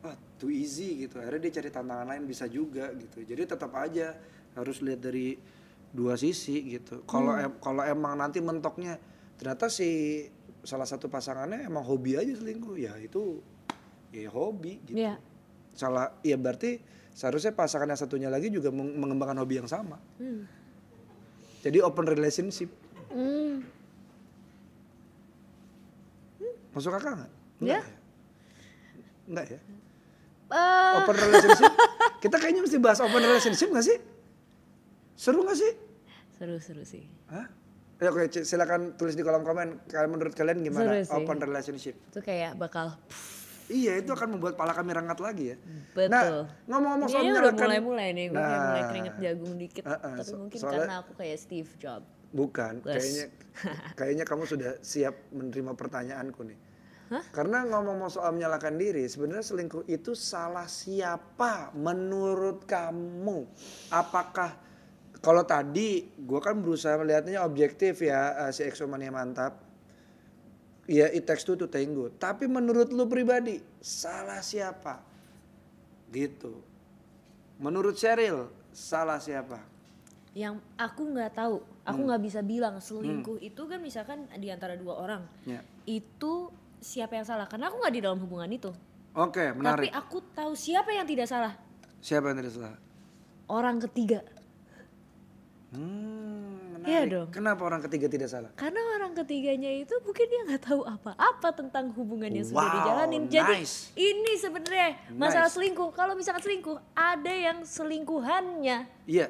wah 0.07 0.15
too 0.39 0.55
easy 0.55 1.03
gitu. 1.03 1.19
Akhirnya 1.19 1.51
dia 1.51 1.59
cari 1.59 1.71
tantangan 1.75 2.07
lain 2.15 2.23
bisa 2.31 2.47
juga 2.47 2.95
gitu. 2.95 3.27
Jadi 3.27 3.43
tetap 3.43 3.75
aja 3.75 4.15
harus 4.55 4.79
lihat 4.87 5.03
dari 5.03 5.35
dua 5.91 6.15
sisi 6.15 6.63
gitu. 6.79 7.03
Kalau 7.11 7.35
em- 7.35 7.59
kalau 7.59 7.83
emang 7.83 8.15
nanti 8.15 8.39
mentoknya 8.39 9.03
ternyata 9.35 9.67
si 9.67 10.23
salah 10.63 10.87
satu 10.87 11.11
pasangannya 11.11 11.67
emang 11.67 11.83
hobi 11.83 12.15
aja 12.15 12.39
selingkuh, 12.39 12.79
ya 12.79 12.95
itu 13.03 13.43
ya 14.15 14.31
hobi 14.31 14.79
gitu. 14.87 15.03
Iya. 15.03 15.19
Salah 15.75 16.15
ya 16.23 16.39
berarti 16.39 16.79
seharusnya 17.11 17.51
pasangan 17.51 17.91
yang 17.91 17.99
satunya 17.99 18.29
lagi 18.31 18.47
juga 18.55 18.71
meng- 18.71 18.95
mengembangkan 18.95 19.43
hobi 19.43 19.59
yang 19.59 19.67
sama. 19.67 19.99
Hmm. 20.23 20.47
Jadi 21.67 21.83
open 21.83 22.07
relationship. 22.07 22.71
Hmm. 23.11 23.67
Masuk 26.71 26.95
akal 26.95 27.19
nggak? 27.19 27.33
Enggak 27.59 27.75
ya? 27.75 27.83
Enggak 29.27 29.47
ya? 29.51 29.61
Eh, 30.47 30.93
Open 31.03 31.17
relationship? 31.19 31.73
Kita 32.23 32.37
kayaknya 32.39 32.63
mesti 32.63 32.79
bahas 32.79 33.03
open 33.03 33.19
relationship 33.19 33.67
gak 33.75 33.83
sih? 33.83 33.99
Seru 35.19 35.43
gak 35.43 35.59
sih? 35.59 35.73
seru-seru 36.37 36.85
sih. 36.85 37.09
Hah? 37.33 37.49
Ya, 37.97 38.13
oke, 38.13 38.29
silakan 38.45 38.93
tulis 39.01 39.17
di 39.17 39.25
kolom 39.25 39.41
komen. 39.41 39.89
Kalian 39.89 40.11
menurut 40.13 40.37
kalian 40.37 40.61
gimana 40.61 41.01
open 41.17 41.41
relationship? 41.41 41.97
Itu 42.13 42.21
kayak 42.21 42.61
bakal 42.61 42.93
Iya, 43.67 43.99
itu 43.99 44.11
akan 44.11 44.29
membuat 44.33 44.55
pala 44.55 44.71
kami 44.71 44.91
rangat 44.91 45.19
lagi 45.19 45.51
ya. 45.51 45.57
Betul. 45.91 46.09
Nah, 46.09 46.23
ngomong-ngomong 46.65 47.09
soal 47.09 47.23
Ini 47.23 47.31
udah 47.35 47.53
mulai-mulai 47.53 48.09
nih, 48.11 48.27
gue 48.29 48.37
kayak 48.37 48.61
mulai 48.63 48.79
Nah. 48.79 48.89
keringet 48.89 49.15
jagung 49.19 49.55
dikit. 49.57 49.83
Uh-uh, 49.85 50.15
Tapi 50.15 50.23
so- 50.25 50.39
mungkin 50.39 50.59
soalnya- 50.59 50.79
karena 50.81 50.95
aku 51.01 51.13
kayak 51.15 51.37
Steve 51.37 51.71
Jobs. 51.77 52.09
Bukan, 52.29 52.73
Yes. 52.81 52.91
kayaknya 52.93 53.25
kayaknya 53.99 54.25
kamu 54.25 54.43
sudah 54.45 54.71
siap 54.81 55.15
menerima 55.31 55.73
pertanyaanku 55.73 56.43
nih. 56.45 56.59
Karena 57.31 57.63
ngomong 57.63 58.07
soal 58.07 58.35
menyalahkan 58.35 58.75
diri, 58.75 59.07
sebenarnya 59.07 59.47
selingkuh 59.47 59.87
itu 59.87 60.11
salah 60.13 60.67
siapa 60.67 61.71
menurut 61.73 62.67
kamu? 62.67 63.47
Apakah 63.91 64.59
kalau 65.17 65.43
tadi 65.43 66.03
gue 66.13 66.41
kan 66.41 66.59
berusaha 66.59 66.95
melihatnya 66.95 67.41
objektif 67.41 67.99
ya 68.01 68.47
eh, 68.47 68.51
si 68.51 68.63
Exomania 68.63 69.11
mantap. 69.11 69.66
Ya 70.87 71.11
it 71.11 71.27
takes 71.27 71.43
two 71.43 71.55
to 71.55 71.67
tango. 71.67 72.09
Tapi 72.11 72.47
menurut 72.47 72.95
lu 72.95 73.07
pribadi 73.07 73.59
salah 73.79 74.39
siapa? 74.39 75.03
Gitu. 76.09 76.55
Menurut 77.59 77.95
Cheryl 77.95 78.47
salah 78.71 79.19
siapa? 79.19 79.59
Yang 80.37 80.61
aku 80.77 81.03
nggak 81.11 81.33
tahu, 81.35 81.57
aku 81.83 81.97
Hmm. 81.97 82.07
nggak 82.07 82.23
bisa 82.23 82.41
bilang 82.41 82.77
selingkuh 82.79 83.41
itu 83.41 83.63
kan 83.65 83.81
misalkan 83.81 84.29
di 84.37 84.53
antara 84.53 84.77
dua 84.77 85.01
orang. 85.01 85.23
Ya. 85.43 85.65
Itu 85.83 86.53
siapa 86.79 87.17
yang 87.17 87.25
salah? 87.25 87.49
Karena 87.49 87.67
aku 87.67 87.81
nggak 87.81 87.95
di 87.95 88.03
dalam 88.05 88.21
hubungan 88.21 88.51
itu. 88.53 88.71
Oke, 89.17 89.49
Tapi 89.49 89.57
menarik. 89.57 89.91
aku 89.91 90.21
tahu 90.37 90.53
siapa 90.53 90.93
yang 90.93 91.09
tidak 91.09 91.25
salah. 91.25 91.57
Siapa 91.99 92.31
yang 92.31 92.37
tidak 92.39 92.53
salah? 92.53 92.77
Orang 93.49 93.81
ketiga. 93.81 94.21
Hmm. 95.73 96.36
Iya 96.87 97.03
dong. 97.05 97.29
Kenapa 97.29 97.63
orang 97.63 97.83
ketiga 97.83 98.07
tidak 98.07 98.31
salah? 98.31 98.51
Karena 98.55 98.79
orang 98.95 99.13
ketiganya 99.13 99.69
itu 99.69 99.91
mungkin 100.01 100.25
dia 100.25 100.41
nggak 100.47 100.63
tahu 100.65 100.81
apa-apa 100.83 101.49
tentang 101.51 101.91
hubungan 101.93 102.31
yang 102.31 102.47
sudah 102.47 102.63
Wow, 102.63 102.73
dijalanin. 102.73 103.23
Jadi 103.27 103.55
nice. 103.59 103.91
ini 103.93 104.33
sebenarnya 104.37 104.89
masalah 105.13 105.51
Nice. 105.51 105.57
selingkuh. 105.59 105.91
Kalau 105.91 106.15
misalkan 106.15 106.41
selingkuh, 106.41 106.79
ada 106.95 107.33
yang 107.33 107.59
selingkuhannya. 107.61 108.79
Iya. 109.05 109.27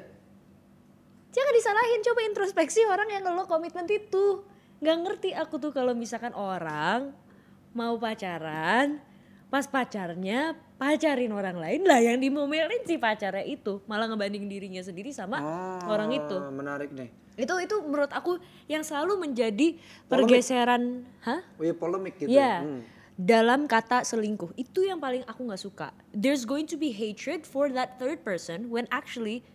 Jangan 1.27 1.53
disalahin, 1.53 2.01
coba 2.01 2.19
introspeksi 2.23 2.81
orang 2.83 3.09
yang 3.09 3.25
lo 3.27 3.45
komitmen 3.45 3.85
itu. 3.85 4.45
Nggak 4.77 4.97
ngerti 5.01 5.29
aku 5.33 5.57
tuh 5.57 5.71
kalau 5.71 5.91
misalkan 5.91 6.31
orang 6.31 7.09
mau 7.73 7.97
pacaran, 7.97 9.01
pas 9.47 9.65
pacarnya 9.65 10.53
pacarin 10.77 11.29
orang 11.29 11.57
lain 11.57 11.81
lah 11.83 11.97
yang 11.97 12.17
dimomelin 12.17 12.85
si 12.85 12.97
pacarnya 12.97 13.41
itu 13.43 13.81
malah 13.85 14.05
ngebanding 14.05 14.45
dirinya 14.45 14.77
sendiri 14.79 15.09
sama 15.09 15.41
Oh, 15.41 15.89
orang 15.89 16.13
itu. 16.13 16.37
Menarik 16.53 16.93
nih. 16.93 17.09
Itu 17.37 17.53
itu 17.61 17.75
menurut 17.85 18.09
aku 18.09 18.41
yang 18.65 18.81
selalu 18.81 19.29
menjadi 19.29 19.77
pergeseran, 20.09 21.05
hah? 21.21 21.45
Oh 21.61 21.63
iya 21.63 21.77
polemik 21.77 22.17
gitu. 22.17 22.33
Ya. 22.33 22.65
Hmm. 22.65 22.81
Dalam 23.17 23.69
kata 23.69 24.01
selingkuh 24.01 24.57
itu 24.57 24.85
yang 24.85 24.97
paling 24.97 25.21
aku 25.29 25.45
nggak 25.45 25.61
suka. 25.61 25.93
There's 26.13 26.49
going 26.49 26.65
to 26.69 26.77
be 26.77 26.89
hatred 26.89 27.45
for 27.45 27.69
that 27.73 28.01
third 28.01 28.25
person 28.25 28.73
when 28.73 28.89
actually 28.89 29.45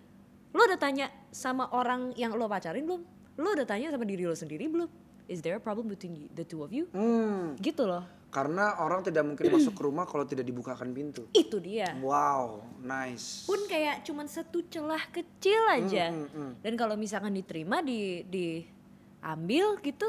lo 0.55 0.63
udah 0.63 0.79
tanya 0.79 1.11
sama 1.35 1.67
orang 1.75 2.15
yang 2.15 2.31
lo 2.39 2.47
pacarin 2.47 2.87
belum? 2.87 3.03
Lo 3.39 3.49
udah 3.55 3.67
tanya 3.67 3.91
sama 3.91 4.07
diri 4.07 4.27
lo 4.27 4.35
sendiri 4.39 4.71
belum? 4.71 5.02
Is 5.25 5.41
there 5.41 5.55
a 5.55 5.63
problem 5.63 5.87
between 5.87 6.29
the 6.31 6.43
two 6.43 6.61
of 6.61 6.71
you? 6.71 6.91
Hmm, 6.91 7.55
Gitu 7.57 7.83
loh. 7.83 8.03
Karena 8.29 8.81
orang 8.81 9.03
tidak 9.03 9.23
mungkin 9.23 9.45
masuk 9.55 9.73
ke 9.73 9.83
rumah 9.83 10.05
kalau 10.05 10.25
tidak 10.25 10.43
dibukakan 10.43 10.91
pintu. 10.91 11.29
Itu 11.31 11.59
dia. 11.59 11.93
Wow, 11.99 12.65
nice. 12.79 13.45
Pun 13.45 13.61
kayak 13.67 14.03
cuman 14.03 14.25
satu 14.25 14.65
celah 14.67 15.05
kecil 15.09 15.61
aja. 15.69 16.09
hmm, 16.09 16.29
hmm. 16.29 16.53
Dan 16.61 16.73
kalau 16.75 16.97
misalkan 16.97 17.31
diterima 17.31 17.81
di 17.81 18.25
diambil 18.25 19.77
gitu 19.79 20.09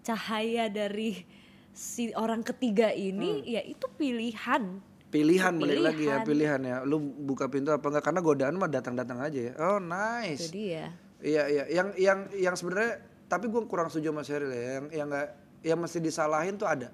cahaya 0.00 0.68
dari 0.68 1.24
si 1.70 2.12
orang 2.14 2.40
ketiga 2.40 2.90
ini 2.90 3.40
Hmm. 3.40 3.50
ya 3.50 3.62
itu 3.62 3.86
pilihan. 3.90 4.78
Pilihan 5.08 5.54
balik 5.54 5.78
lagi 5.80 6.04
ya, 6.04 6.22
Pilihan. 6.22 6.60
ya. 6.60 6.76
Lu 6.82 6.98
buka 6.98 7.46
pintu 7.46 7.70
apa 7.70 7.82
enggak? 7.84 8.02
Karena 8.04 8.20
godaan 8.20 8.54
mah 8.54 8.66
datang-datang 8.66 9.18
aja 9.20 9.40
ya. 9.40 9.52
Oh, 9.56 9.78
Itu 9.78 9.86
nice. 9.86 10.50
dia. 10.50 10.90
Iya, 11.18 11.42
iya. 11.46 11.64
Yang 11.68 11.88
yang 11.96 12.18
yang 12.34 12.54
sebenarnya 12.54 12.98
tapi 13.34 13.46
gue 13.46 13.62
kurang 13.64 13.90
setuju 13.90 14.10
sama 14.10 14.22
Sheryl 14.22 14.48
ya. 14.48 14.62
Yang 14.72 14.86
yang 14.92 15.06
enggak 15.08 15.28
yang 15.60 15.78
mesti 15.78 15.98
disalahin 15.98 16.54
tuh 16.54 16.64
ada. 16.64 16.88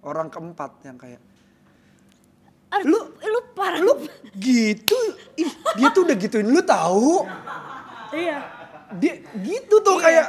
Orang 0.00 0.28
keempat 0.28 0.80
yang 0.82 0.96
kayak 0.96 1.20
Aduh, 2.72 2.90
lu 2.90 2.98
lu 3.22 3.40
parah 3.54 3.78
lu 3.78 3.94
gitu 4.34 4.98
ih 5.38 5.46
dia 5.78 5.88
tuh 5.88 6.02
udah 6.02 6.16
gituin 6.18 6.42
lu 6.44 6.58
tahu 6.58 7.22
Iya. 8.10 8.38
dia 8.94 9.14
gitu 9.38 9.78
tuh 9.78 9.94
kayak 9.96 10.26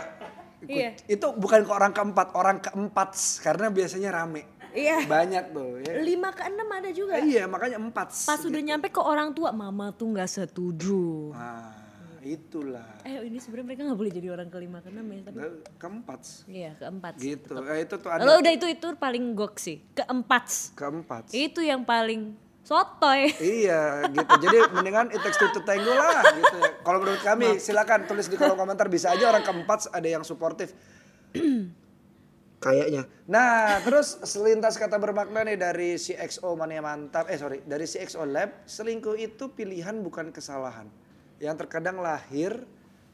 Iya. 0.62 0.94
itu 1.08 1.26
bukan 1.34 1.62
ke 1.62 1.72
orang 1.72 1.90
keempat 1.90 2.28
orang 2.34 2.58
keempat 2.58 3.18
karena 3.42 3.70
biasanya 3.70 4.10
rame 4.14 4.46
Iya. 4.72 5.10
banyak 5.10 5.44
tuh 5.52 5.82
ya 5.82 5.94
Lima 6.00 6.30
ke 6.30 6.46
enam 6.46 6.70
ada 6.70 6.90
juga. 6.90 7.18
iya 7.18 7.50
makanya 7.50 7.82
empat 7.82 8.14
Pas 8.14 8.38
udah 8.40 8.62
nyampe 8.62 8.90
ke 8.90 9.02
orang 9.02 9.34
tua, 9.34 9.50
mama 9.50 9.90
tuh 9.90 10.14
nggak 10.14 10.30
setuju. 10.30 11.34
nah 11.34 11.85
itulah. 12.26 12.90
Eh 13.06 13.22
ini 13.24 13.38
sebenarnya 13.38 13.68
mereka 13.70 13.82
nggak 13.86 14.00
boleh 14.02 14.12
jadi 14.12 14.28
orang 14.34 14.50
kelima 14.50 14.82
keenam 14.82 15.06
ya 15.06 15.20
tapi 15.24 15.38
Nggak, 15.38 15.54
keempat. 15.78 16.22
iya 16.50 16.72
keempat. 16.76 17.14
Gitu. 17.16 17.54
Eh, 17.56 17.80
itu 17.86 17.96
tuh 17.96 18.10
ada 18.10 18.20
Kalau 18.20 18.36
udah 18.42 18.52
itu 18.52 18.66
itu 18.66 18.88
paling 18.98 19.24
gok 19.32 19.56
sih 19.56 19.78
keempat. 19.94 20.46
keempat. 20.74 21.24
Itu 21.30 21.62
yang 21.62 21.86
paling 21.86 22.34
sotoy. 22.66 23.30
Iya 23.38 24.10
gitu. 24.10 24.34
Jadi 24.42 24.58
mendingan 24.76 25.14
it 25.14 25.22
takes 25.22 25.38
two 25.38 25.54
to 25.54 25.62
tango 25.62 25.94
lah 25.94 26.26
gitu 26.34 26.58
ya. 26.58 26.72
Kalau 26.82 26.98
menurut 26.98 27.22
kami 27.22 27.62
silakan 27.62 28.04
tulis 28.04 28.26
di 28.26 28.36
kolom 28.36 28.58
komentar 28.58 28.90
bisa 28.90 29.14
aja 29.14 29.30
orang 29.30 29.46
keempat 29.46 29.94
ada 29.94 30.08
yang 30.10 30.26
suportif. 30.26 30.74
Kayaknya. 32.56 33.06
Nah, 33.30 33.78
terus 33.86 34.18
selintas 34.26 34.82
kata 34.82 34.98
bermakna 34.98 35.46
nih 35.46 35.54
dari 35.54 36.02
si 36.02 36.18
XO 36.18 36.58
Mania 36.58 36.82
Mantap, 36.82 37.30
eh 37.30 37.38
sorry, 37.38 37.62
dari 37.62 37.86
si 37.86 38.02
XO 38.02 38.26
Lab, 38.26 38.66
selingkuh 38.66 39.14
itu 39.14 39.54
pilihan 39.54 40.02
bukan 40.02 40.34
kesalahan. 40.34 40.90
Yang 41.40 41.66
terkadang 41.66 42.00
lahir 42.00 42.64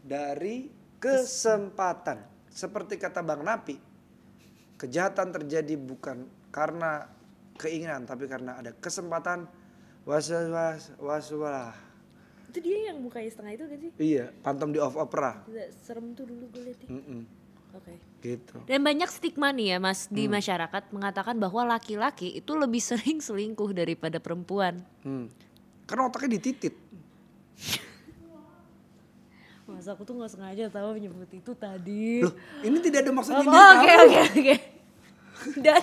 dari 0.06 0.70
kesempatan. 1.02 2.22
Seperti 2.52 3.00
kata 3.00 3.24
Bang 3.24 3.42
Napi, 3.48 3.80
kejahatan 4.78 5.32
terjadi 5.32 5.76
bukan 5.80 6.28
karena 6.52 7.08
keinginan, 7.56 8.04
tapi 8.04 8.28
karena 8.28 8.60
ada 8.60 8.76
kesempatan. 8.76 9.48
Was 10.02 10.34
was 10.34 10.98
was 10.98 11.30
was 11.30 11.78
itu 12.52 12.60
dia 12.68 12.92
yang 12.92 13.00
mukanya 13.00 13.32
setengah 13.32 13.52
itu 13.56 13.64
kan 13.64 13.78
sih? 13.80 13.92
Iya, 13.96 14.26
Phantom 14.44 14.70
di 14.76 14.80
Off 14.84 15.00
Opera. 15.00 15.40
Serem 15.80 16.12
tuh 16.12 16.28
dulu 16.28 16.52
gue 16.52 16.68
liat 16.68 16.84
ya. 16.84 16.90
Mm-mm, 16.92 17.24
Oke. 17.80 17.96
gitu. 18.20 18.60
Dan 18.68 18.84
banyak 18.84 19.08
stigma 19.08 19.56
nih 19.56 19.72
ya 19.72 19.78
mas 19.80 20.12
di 20.12 20.28
masyarakat 20.28 20.92
mengatakan 20.92 21.40
bahwa 21.40 21.64
laki-laki 21.64 22.36
itu 22.36 22.52
lebih 22.52 22.84
sering 22.92 23.24
selingkuh 23.24 23.72
daripada 23.72 24.20
perempuan. 24.20 24.84
Hmm. 25.00 25.32
Karena 25.88 26.12
otaknya 26.12 26.36
dititit. 26.36 26.76
Mas 29.82 29.90
aku 29.90 30.06
tuh 30.06 30.14
nggak 30.14 30.30
sengaja 30.30 30.70
tahu 30.70 30.94
menyebut 30.94 31.26
itu 31.34 31.58
tadi. 31.58 32.22
Loh, 32.22 32.38
ini 32.62 32.78
tidak 32.78 33.02
ada 33.02 33.18
maksud 33.18 33.34
Oh, 33.34 33.42
nyindir 33.42 33.58
Oke 33.74 33.92
oke 33.98 34.20
oke. 34.30 34.56
Dan 35.66 35.82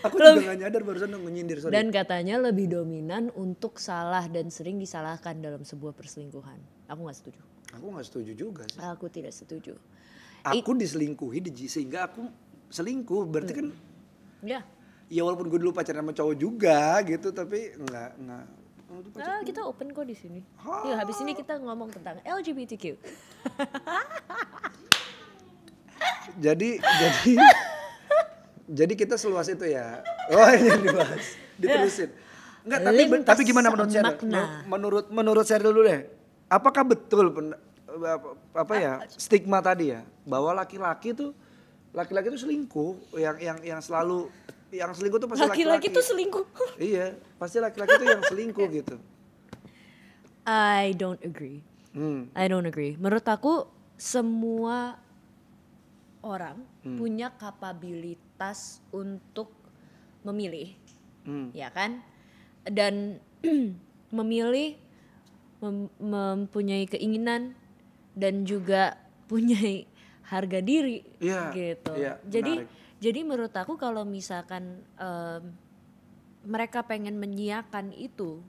Aku 0.00 0.16
juga 0.16 0.48
gak 0.48 0.58
nyadar 0.64 0.80
barusan 0.80 1.12
nyindir, 1.28 1.60
sorry. 1.60 1.72
dan 1.72 1.92
katanya 1.92 2.40
lebih 2.40 2.72
dominan 2.72 3.28
untuk 3.36 3.76
salah 3.76 4.24
dan 4.32 4.48
sering 4.48 4.80
disalahkan 4.80 5.36
dalam 5.36 5.60
sebuah 5.60 5.92
perselingkuhan. 5.92 6.56
Aku 6.88 7.04
nggak 7.04 7.16
setuju. 7.20 7.40
Aku 7.76 7.84
gak 7.92 8.06
setuju 8.08 8.32
juga 8.32 8.64
sih. 8.64 8.80
Aku 8.80 9.12
tidak 9.12 9.36
setuju. 9.36 9.76
Aku 10.40 10.72
diselingkuhi 10.72 11.44
di- 11.44 11.68
sehingga 11.68 12.08
aku 12.08 12.24
selingkuh. 12.68 13.28
Berarti 13.28 13.52
kan 13.52 13.66
Ya. 14.40 14.64
ya 15.08 15.20
walaupun 15.20 15.52
gue 15.52 15.60
dulu 15.60 15.76
pacaran 15.76 16.00
sama 16.00 16.16
cowok 16.16 16.36
juga 16.36 16.96
gitu 17.04 17.28
tapi 17.28 17.76
enggak. 19.02 19.26
Ah, 19.26 19.40
kita 19.42 19.60
open 19.66 19.90
kok 19.90 20.06
di 20.06 20.14
sini. 20.14 20.40
Yuk, 20.62 20.94
habis 20.94 21.18
ini 21.24 21.32
kita 21.34 21.58
ngomong 21.58 21.90
tentang 21.90 22.22
LGBTQ. 22.22 22.84
Jadi 26.34 26.80
jadi 26.80 27.32
jadi 28.64 28.92
kita 28.96 29.14
seluas 29.20 29.46
itu 29.48 29.64
ya. 29.68 30.02
Oh 30.32 30.48
ini 30.50 30.68
yang 30.72 30.82
dibahas. 30.82 31.24
Diterusin. 31.60 32.10
Enggak, 32.64 32.80
tapi 32.80 32.96
Lintas 32.96 33.28
tapi 33.28 33.42
gimana 33.44 33.68
menurut 33.70 33.92
makna. 33.92 34.42
Menurut 34.64 35.06
menurut 35.12 35.44
Sheryl 35.44 35.70
dulu 35.70 35.84
deh. 35.84 36.08
Apakah 36.48 36.82
betul 36.84 37.28
pen- 37.32 37.60
apa, 37.86 38.28
apa 38.56 38.74
ya 38.74 38.92
stigma 39.06 39.62
tadi 39.62 39.94
ya 39.94 40.02
bahwa 40.26 40.50
laki-laki 40.56 41.14
tuh 41.14 41.30
laki-laki 41.94 42.32
tuh 42.34 42.40
selingkuh 42.42 43.14
yang 43.20 43.36
yang 43.38 43.58
yang 43.62 43.80
selalu 43.80 44.26
yang 44.70 44.90
selingkuh 44.92 45.18
tuh 45.18 45.28
pasti 45.28 45.42
laki-laki. 45.42 45.62
Laki-laki 45.66 45.86
tuh 45.90 46.04
selingkuh. 46.04 46.44
Iya, 46.80 47.06
pasti 47.36 47.56
laki-laki 47.58 47.94
tuh 47.94 48.06
yang 48.06 48.22
selingkuh 48.22 48.66
gitu. 48.72 48.96
I 50.44 50.92
don't 50.94 51.20
agree. 51.20 51.60
Hmm. 51.92 52.28
I 52.32 52.46
don't 52.46 52.64
agree. 52.64 52.96
Menurut 52.96 53.24
aku 53.24 53.64
semua 53.94 54.98
orang 56.20 56.60
Hmm. 56.82 56.96
punya 56.96 57.32
kapabilitas 57.32 58.80
untuk 58.90 59.52
memilih, 60.20 60.72
Hmm. 61.22 61.52
ya 61.52 61.68
kan? 61.68 62.00
Dan 62.64 63.20
memilih 64.16 64.76
mem- 65.60 65.92
mempunyai 65.96 66.84
keinginan 66.84 67.52
dan 68.12 68.44
juga 68.44 68.96
punya 69.26 69.56
harga 70.24 70.60
diri 70.60 71.04
Iya, 71.18 71.52
gitu. 71.52 71.92
iya, 71.94 72.16
jadi 72.24 72.64
menarik. 72.64 72.83
Jadi 73.04 73.20
menurut 73.20 73.52
aku 73.52 73.76
kalau 73.76 74.08
misalkan 74.08 74.80
em, 74.96 75.52
mereka 76.48 76.80
pengen 76.88 77.20
menyiakan 77.20 77.92
itu 77.92 78.40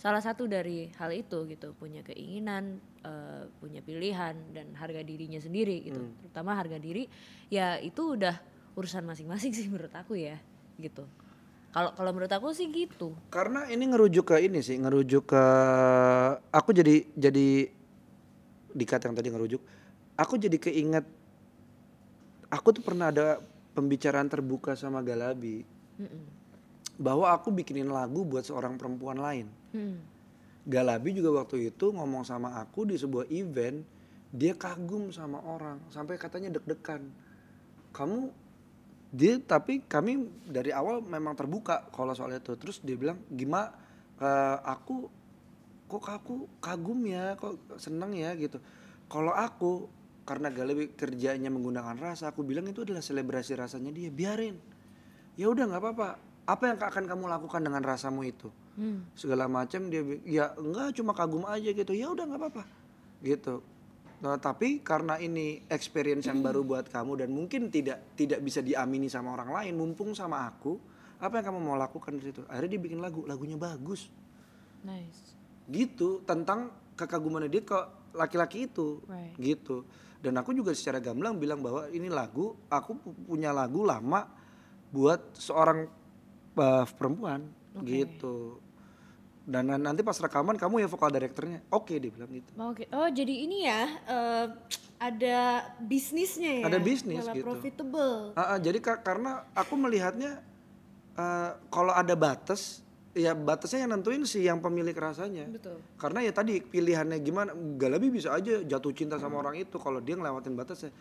salah 0.00 0.22
satu 0.24 0.48
dari 0.48 0.88
hal 0.96 1.10
itu 1.12 1.44
gitu 1.50 1.74
punya 1.76 2.00
keinginan 2.00 2.80
eh, 3.04 3.44
punya 3.60 3.84
pilihan 3.84 4.32
dan 4.56 4.72
harga 4.78 5.04
dirinya 5.04 5.42
sendiri 5.42 5.84
gitu 5.84 6.00
Hmm. 6.00 6.16
terutama 6.24 6.56
harga 6.56 6.78
diri 6.80 7.04
ya 7.52 7.76
itu 7.76 8.16
udah 8.16 8.36
urusan 8.78 9.04
masing-masing 9.04 9.52
sih 9.52 9.66
menurut 9.68 9.92
aku 9.92 10.16
ya 10.16 10.38
gitu 10.78 11.04
kalau 11.68 11.92
kalau 11.92 12.10
menurut 12.16 12.32
aku 12.32 12.48
sih 12.56 12.64
gitu 12.72 13.12
Karena 13.28 13.68
ini 13.68 13.84
ngerujuk 13.92 14.32
ke 14.32 14.40
ini 14.40 14.64
sih, 14.64 14.80
ngerujuk 14.80 15.28
ke 15.28 15.44
aku 16.48 16.72
jadi 16.72 17.04
jadi 17.12 17.68
dikat 18.72 19.04
yang 19.04 19.12
tadi 19.12 19.28
ngerujuk. 19.28 19.60
Aku 20.16 20.40
jadi 20.40 20.56
keinget 20.56 21.04
aku 22.48 22.72
tuh 22.72 22.80
pernah 22.80 23.12
ada 23.12 23.36
pembicaraan 23.78 24.26
terbuka 24.26 24.74
sama 24.74 24.98
Galabi 25.06 25.62
Mm-mm. 26.02 26.26
bahwa 26.98 27.30
aku 27.30 27.54
bikinin 27.54 27.86
lagu 27.94 28.26
buat 28.26 28.42
seorang 28.42 28.74
perempuan 28.74 29.22
lain. 29.22 29.46
Hmm. 29.70 30.02
Galabi 30.66 31.14
juga 31.14 31.46
waktu 31.46 31.70
itu 31.70 31.94
ngomong 31.94 32.26
sama 32.26 32.58
aku 32.58 32.90
di 32.90 32.98
sebuah 32.98 33.30
event, 33.30 33.86
dia 34.34 34.58
kagum 34.58 35.14
sama 35.14 35.38
orang 35.46 35.78
sampai 35.94 36.18
katanya 36.18 36.58
deg-degan. 36.58 37.06
Kamu 37.94 38.34
dia 39.14 39.40
tapi 39.40 39.80
kami 39.86 40.28
dari 40.44 40.74
awal 40.74 41.00
memang 41.00 41.38
terbuka 41.38 41.86
kalau 41.94 42.12
soal 42.12 42.34
itu. 42.34 42.52
Terus 42.58 42.82
dia 42.82 42.98
bilang, 42.98 43.22
"Gimana 43.30 43.72
eh, 44.18 44.58
aku 44.66 45.08
kok 45.88 46.04
aku 46.04 46.34
kagum 46.60 47.00
ya, 47.08 47.38
kok 47.38 47.56
seneng 47.80 48.12
ya 48.12 48.34
gitu." 48.36 48.60
Kalau 49.08 49.32
aku 49.32 49.88
karena 50.28 50.52
Galabi 50.52 50.92
kerjanya 50.92 51.48
menggunakan 51.48 51.96
rasa, 51.96 52.28
aku 52.28 52.44
bilang 52.44 52.68
itu 52.68 52.84
adalah 52.84 53.00
selebrasi 53.00 53.56
rasanya 53.56 53.88
dia, 53.88 54.12
biarin. 54.12 54.60
Ya 55.40 55.48
udah 55.48 55.64
nggak 55.64 55.80
apa-apa. 55.80 56.08
Apa 56.44 56.68
yang 56.68 56.76
akan 56.76 57.04
kamu 57.08 57.24
lakukan 57.32 57.64
dengan 57.64 57.80
rasamu 57.80 58.28
itu? 58.28 58.52
Hmm. 58.78 59.02
segala 59.18 59.50
macam 59.50 59.90
dia 59.90 60.06
ya 60.22 60.54
enggak 60.54 60.94
cuma 60.94 61.10
kagum 61.10 61.42
aja 61.50 61.74
gitu 61.74 61.90
ya 61.98 62.14
udah 62.14 62.30
nggak 62.30 62.38
apa-apa 62.38 62.62
gitu 63.26 63.58
nah, 64.22 64.38
tapi 64.38 64.78
karena 64.86 65.18
ini 65.18 65.66
experience 65.66 66.30
yang 66.30 66.38
baru 66.38 66.62
buat 66.62 66.86
kamu 66.86 67.26
dan 67.26 67.34
mungkin 67.34 67.74
tidak 67.74 68.14
tidak 68.14 68.38
bisa 68.38 68.62
diamini 68.62 69.10
sama 69.10 69.34
orang 69.34 69.50
lain 69.50 69.74
mumpung 69.74 70.14
sama 70.14 70.46
aku 70.46 70.78
apa 71.18 71.42
yang 71.42 71.50
kamu 71.50 71.58
mau 71.58 71.74
lakukan 71.74 72.22
di 72.22 72.30
situ 72.30 72.46
akhirnya 72.46 72.78
dia 72.78 72.82
bikin 72.86 73.02
lagu 73.02 73.26
lagunya 73.26 73.58
bagus 73.58 74.06
nice 74.86 75.34
gitu 75.66 76.22
tentang 76.22 76.70
kekagumannya 76.94 77.50
dia 77.50 77.66
ke 77.66 77.78
laki-laki 78.18 78.66
itu 78.66 78.98
Right. 79.06 79.38
gitu 79.38 79.86
dan 80.18 80.34
aku 80.34 80.50
juga 80.50 80.74
secara 80.74 80.98
gamblang 80.98 81.38
bilang 81.38 81.58
bahwa 81.58 81.86
ini 81.88 82.10
lagu 82.10 82.58
aku 82.66 82.90
pu- 82.92 83.14
punya 83.24 83.48
lagu 83.50 83.80
lama 83.80 84.26
buat 84.90 85.30
seorang 85.32 85.86
uh, 86.54 86.84
perempuan 86.90 87.46
Oke. 87.72 87.86
gitu 87.86 88.58
dan 89.44 89.64
nan- 89.64 89.80
nanti 89.80 90.02
pas 90.02 90.12
rekaman 90.14 90.54
kamu 90.54 90.82
ya 90.82 90.88
vokal 90.88 91.08
direkturnya 91.08 91.62
oke 91.68 91.94
dia 91.94 92.10
bilang 92.10 92.28
gitu 92.28 92.50
Oke, 92.58 92.84
oh 92.90 93.08
jadi 93.08 93.34
ini 93.38 93.58
ya 93.62 93.80
eh, 94.04 94.46
ada 94.98 95.38
bisnisnya 95.78 96.58
ya? 96.58 96.64
Ada 96.66 96.78
bisnis 96.82 97.22
Malah 97.22 97.32
gitu. 97.32 97.46
profitable. 97.46 98.34
Ah, 98.34 98.42
ah, 98.42 98.58
jadi 98.58 98.76
ka- 98.76 98.98
karena 98.98 99.46
aku 99.54 99.78
melihatnya 99.78 100.42
uh, 101.14 101.54
kalau 101.68 101.94
ada 101.94 102.12
batas 102.12 102.82
ya 103.18 103.34
batasnya 103.34 103.82
yang 103.84 103.98
nentuin 103.98 104.22
si 104.22 104.46
yang 104.46 104.62
pemilik 104.62 104.94
rasanya 104.94 105.50
Betul. 105.50 105.82
karena 105.98 106.22
ya 106.22 106.30
tadi 106.30 106.62
pilihannya 106.62 107.18
gimana 107.18 107.50
Galabi 107.74 108.14
bisa 108.14 108.30
aja 108.30 108.62
jatuh 108.62 108.94
cinta 108.94 109.18
sama 109.18 109.42
orang 109.42 109.58
itu 109.58 109.74
kalau 109.82 109.98
dia 109.98 110.14
ngelewatin 110.14 110.54
batasnya 110.54 110.94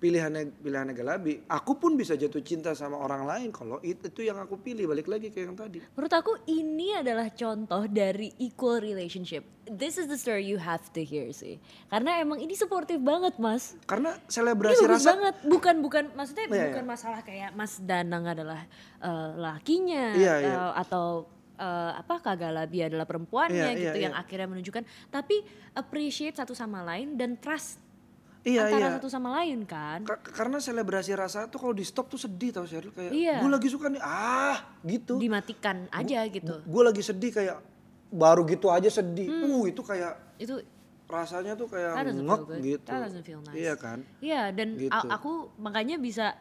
pilihannya 0.00 0.56
pilihannya 0.64 0.96
Galabi 0.96 1.44
aku 1.44 1.76
pun 1.76 1.92
bisa 1.94 2.16
jatuh 2.16 2.40
cinta 2.40 2.72
sama 2.72 2.96
orang 2.96 3.28
lain 3.28 3.48
kalau 3.52 3.76
itu, 3.84 4.08
itu 4.08 4.26
yang 4.26 4.40
aku 4.40 4.56
pilih 4.56 4.88
balik 4.88 5.06
lagi 5.06 5.28
ke 5.28 5.44
yang 5.44 5.52
tadi 5.54 5.84
Menurut 5.92 6.14
aku 6.16 6.32
ini 6.48 6.96
adalah 6.96 7.28
contoh 7.28 7.84
dari 7.84 8.32
equal 8.40 8.80
relationship. 8.80 9.44
This 9.68 10.00
is 10.00 10.08
the 10.08 10.16
story 10.16 10.48
you 10.48 10.56
have 10.56 10.82
to 10.96 11.04
hear 11.04 11.30
sih. 11.30 11.60
Karena 11.92 12.18
emang 12.18 12.40
ini 12.40 12.56
supportive 12.56 12.98
banget 13.04 13.36
mas. 13.36 13.76
karena 13.84 14.16
Ini 14.16 14.32
selebrasi 14.32 14.82
bagus 14.82 14.88
rasa 14.88 15.08
banget. 15.14 15.34
Bukan 15.44 15.74
bukan 15.84 16.04
maksudnya 16.16 16.46
Iya, 16.48 16.64
bukan 16.72 16.84
iya. 16.88 16.90
masalah 16.96 17.20
kayak 17.20 17.50
Mas 17.52 17.76
Danang 17.84 18.24
adalah 18.24 18.64
eh, 19.04 19.30
lakinya 19.36 20.16
Iya, 20.16 20.34
iya. 20.40 20.54
eh, 20.56 20.72
atau 20.80 21.28
eh, 21.60 21.92
apa 21.94 22.14
Galabi 22.32 22.78
adalah 22.82 23.04
perempuannya 23.04 23.52
Iya, 23.70 23.76
gitu 23.78 23.98
iya, 23.98 24.04
yang 24.08 24.14
iya. 24.16 24.22
akhirnya 24.24 24.48
menunjukkan. 24.48 24.82
Tapi 25.06 25.36
appreciate 25.72 26.34
satu 26.34 26.52
sama 26.52 26.80
lain 26.82 27.14
dan 27.14 27.36
trust 27.36 27.76
iya 28.40 28.64
antara 28.64 28.80
iya 28.82 28.96
satu 28.96 29.06
sama 29.06 29.28
lain 29.36 29.68
kan. 29.68 30.00
Ka- 30.02 30.24
karena 30.24 30.56
selebrasi 30.56 31.12
rasa 31.12 31.44
tuh 31.44 31.60
kalau 31.60 31.76
di 31.76 31.84
stop 31.84 32.08
tuh 32.08 32.16
sedih 32.16 32.50
tau 32.50 32.64
Sheryl 32.64 32.88
kayak 32.88 33.12
Iya. 33.12 33.36
gue 33.38 33.50
lagi 33.50 33.68
suka 33.68 33.86
nih 33.86 34.00
ah 34.00 34.56
gitu 34.80 35.20
Dimatikan 35.20 35.84
aja 35.92 36.24
gitu. 36.24 36.54
gue 36.58 36.82
lagi 36.82 37.04
sedih 37.04 37.30
kayak 37.30 37.60
baru 38.08 38.42
gitu 38.42 38.66
aja 38.66 38.88
sedih 38.88 39.28
uh 39.28 39.64
itu 39.64 39.84
kayak 39.84 40.16
Itu 40.34 40.56
rasanya 41.04 41.52
tuh 41.52 41.68
kayak 41.68 41.92
ngek 42.16 42.40
gitu. 42.64 42.88
That 42.88 43.04
doesn't 43.04 43.22
feel 43.22 43.44
nice. 43.44 43.54
Iya 43.54 43.74
kan? 43.76 43.98
Iya 44.18 44.48
dan 44.50 44.78
Gitu. 44.78 45.06
aku 45.06 45.52
makanya 45.60 46.00
bisa 46.00 46.32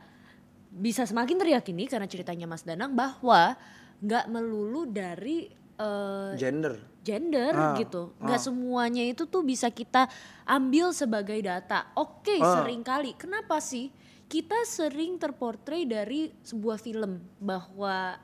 bisa 0.69 1.03
semakin 1.03 1.35
teryakini 1.35 1.83
karena 1.83 2.05
ceritanya 2.05 2.45
Mas 2.45 2.61
Danang 2.61 2.93
bahwa 2.93 3.57
nggak 3.99 4.25
melulu 4.27 4.87
dari 4.87 5.47
eh, 5.79 6.31
Gender. 6.35 6.75
gender 6.99 7.55
Ah, 7.55 7.73
gitu. 7.79 8.11
Nggak 8.19 8.41
semuanya 8.43 9.01
itu 9.01 9.23
tuh 9.25 9.41
bisa 9.41 9.71
kita 9.71 10.05
ambil 10.43 10.91
sebagai 10.91 11.39
data. 11.39 11.87
Oke, 11.95 12.35
Ah. 12.37 12.59
sering 12.59 12.83
kali. 12.83 13.15
Kenapa 13.15 13.63
sih 13.63 13.87
kita 14.27 14.67
sering 14.67 15.17
terportray 15.17 15.87
dari 15.87 16.29
sebuah 16.43 16.77
film 16.77 17.17
bahwa 17.39 18.19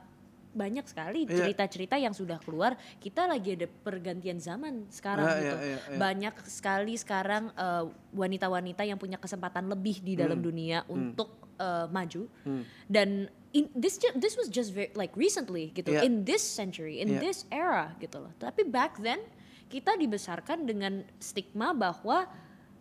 banyak 0.56 0.88
sekali 0.88 1.28
Iya. 1.28 1.44
cerita-cerita 1.44 2.00
yang 2.00 2.16
sudah 2.16 2.40
keluar. 2.40 2.72
Kita 2.96 3.28
lagi 3.28 3.52
ada 3.54 3.68
pergantian 3.68 4.40
zaman 4.40 4.88
sekarang 4.88 5.26
Ah, 5.28 5.36
gitu. 5.36 5.56
iya, 5.60 5.66
iya, 5.76 5.78
iya. 5.92 5.98
Banyak 6.00 6.34
sekali 6.48 6.96
sekarang 6.96 7.52
eh, 7.52 7.84
wanita-wanita 8.10 8.82
yang 8.82 8.96
punya 8.96 9.20
kesempatan 9.20 9.68
lebih 9.68 10.00
di 10.00 10.16
dalam 10.16 10.40
Hmm. 10.40 10.46
dunia 10.48 10.78
untuk 10.88 11.44
eh, 11.56 11.88
maju. 11.88 12.28
Dan 12.84 13.32
in, 13.56 13.72
this 13.72 13.96
this 14.12 14.36
was 14.36 14.52
just 14.52 14.76
very, 14.76 14.92
like 14.92 15.16
recently 15.16 15.72
gitu. 15.72 15.88
Iya. 15.88 16.04
In 16.04 16.20
this 16.22 16.44
century, 16.44 17.00
in 17.00 17.16
Iya. 17.16 17.20
this 17.24 17.48
era 17.48 17.96
gitu 17.96 18.20
loh. 18.20 18.28
Tapi 18.36 18.68
back 18.68 19.00
then 19.00 19.24
kita 19.66 19.96
dibesarkan 19.96 20.68
dengan 20.68 21.08
stigma 21.16 21.72
bahwa 21.72 22.28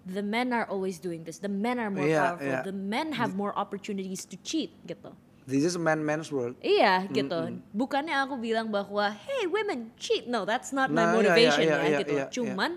the 0.03 0.19
men 0.19 0.51
are 0.51 0.67
always 0.67 0.99
doing 0.99 1.23
this, 1.23 1.39
the 1.39 1.47
men 1.47 1.79
are 1.79 1.87
more 1.89 2.03
Iya, 2.05 2.35
powerful, 2.35 2.45
iya. 2.45 2.61
the 2.61 2.75
men 2.75 3.15
have 3.15 3.33
more 3.33 3.55
opportunities 3.55 4.27
to 4.27 4.35
cheat 4.43 4.75
gitu. 4.83 5.15
This 5.45 5.61
is 5.61 5.77
man 5.77 6.01
man's 6.01 6.33
world. 6.33 6.57
Iya 6.57 7.05
gitu. 7.13 7.61
Bukannya 7.69 8.17
aku 8.17 8.41
bilang 8.41 8.73
bahwa 8.73 9.13
hey 9.13 9.45
women 9.45 9.93
cheat, 9.93 10.25
no 10.25 10.41
that's 10.41 10.73
not 10.73 10.89
my 10.89 11.05
Nah, 11.05 11.05
iya, 11.05 11.15
motivation 11.15 11.61
iya, 11.61 11.69
ya 11.69 11.77
iya, 11.85 11.99
gitu. 12.01 12.13
iya, 12.17 12.25
iya. 12.25 12.33
Cuman 12.33 12.71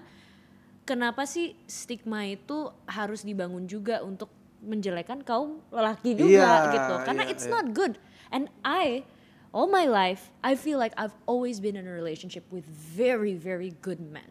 kenapa 0.84 1.24
sih 1.24 1.56
stigma 1.64 2.28
itu 2.28 2.68
harus 2.84 3.24
dibangun 3.24 3.64
juga 3.64 4.04
untuk 4.04 4.28
menjelekan 4.60 5.24
kaum 5.24 5.64
lelaki 5.72 6.12
juga 6.12 6.28
Iya, 6.44 6.72
gitu. 6.76 6.94
Karena 7.08 7.22
iya, 7.24 7.32
it's 7.32 7.48
iya. 7.48 7.52
not 7.56 7.66
good. 7.72 7.96
And 8.28 8.52
I 8.60 9.08
all 9.48 9.64
my 9.64 9.88
life 9.88 10.28
I 10.44 10.52
feel 10.52 10.76
like 10.76 10.92
I've 11.00 11.16
always 11.24 11.64
been 11.64 11.72
in 11.72 11.88
a 11.88 11.94
relationship 11.96 12.44
with 12.52 12.68
very 12.68 13.32
very 13.32 13.72
good 13.80 13.96
men. 13.96 14.28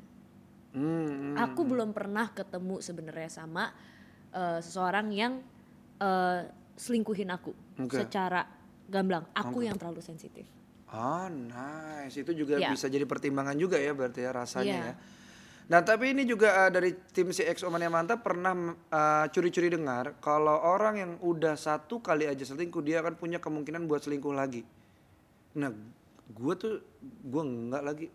Hmm, 0.78 1.34
Aku 1.42 1.66
belum 1.66 1.90
pernah 1.90 2.30
ketemu 2.30 2.86
sebenarnya 2.86 3.34
sama 3.34 3.74
eh, 4.30 4.62
seseorang 4.62 5.10
yang 5.10 5.42
eh, 5.98 6.42
selingkuhin 6.78 7.28
aku 7.28 7.52
Oke. 7.82 7.98
secara 7.98 8.46
gamblang. 8.88 9.26
Aku 9.34 9.66
yang 9.66 9.76
terlalu 9.76 10.00
sensitif. 10.00 10.46
Oh 10.88 11.28
nice, 11.28 12.16
itu 12.16 12.32
juga 12.32 12.56
Iya. 12.56 12.72
bisa 12.72 12.88
jadi 12.88 13.04
pertimbangan 13.04 13.58
juga 13.60 13.76
ya 13.76 13.92
berarti 13.92 14.24
ya 14.24 14.32
rasanya 14.32 14.72
Iya. 14.72 14.88
ya. 14.88 14.96
Nah 15.68 15.84
tapi 15.84 16.16
ini 16.16 16.24
juga 16.24 16.64
uh, 16.64 16.72
dari 16.72 16.96
tim 17.12 17.28
CX 17.28 17.68
Omania 17.68 17.92
Mantap 17.92 18.24
pernah 18.24 18.56
uh, 18.72 19.26
curi-curi 19.28 19.68
dengar 19.68 20.16
kalau 20.24 20.56
orang 20.56 20.96
yang 20.96 21.12
udah 21.20 21.60
satu 21.60 22.00
kali 22.00 22.24
aja 22.24 22.48
selingkuh 22.48 22.80
dia 22.80 23.04
akan 23.04 23.20
punya 23.20 23.44
kemungkinan 23.44 23.84
buat 23.84 24.00
selingkuh 24.00 24.32
lagi. 24.32 24.64
Nah 25.60 25.68
gue 26.28 26.54
tuh 26.56 26.80
gue 27.04 27.44
enggak 27.44 27.84
lagi, 27.84 28.08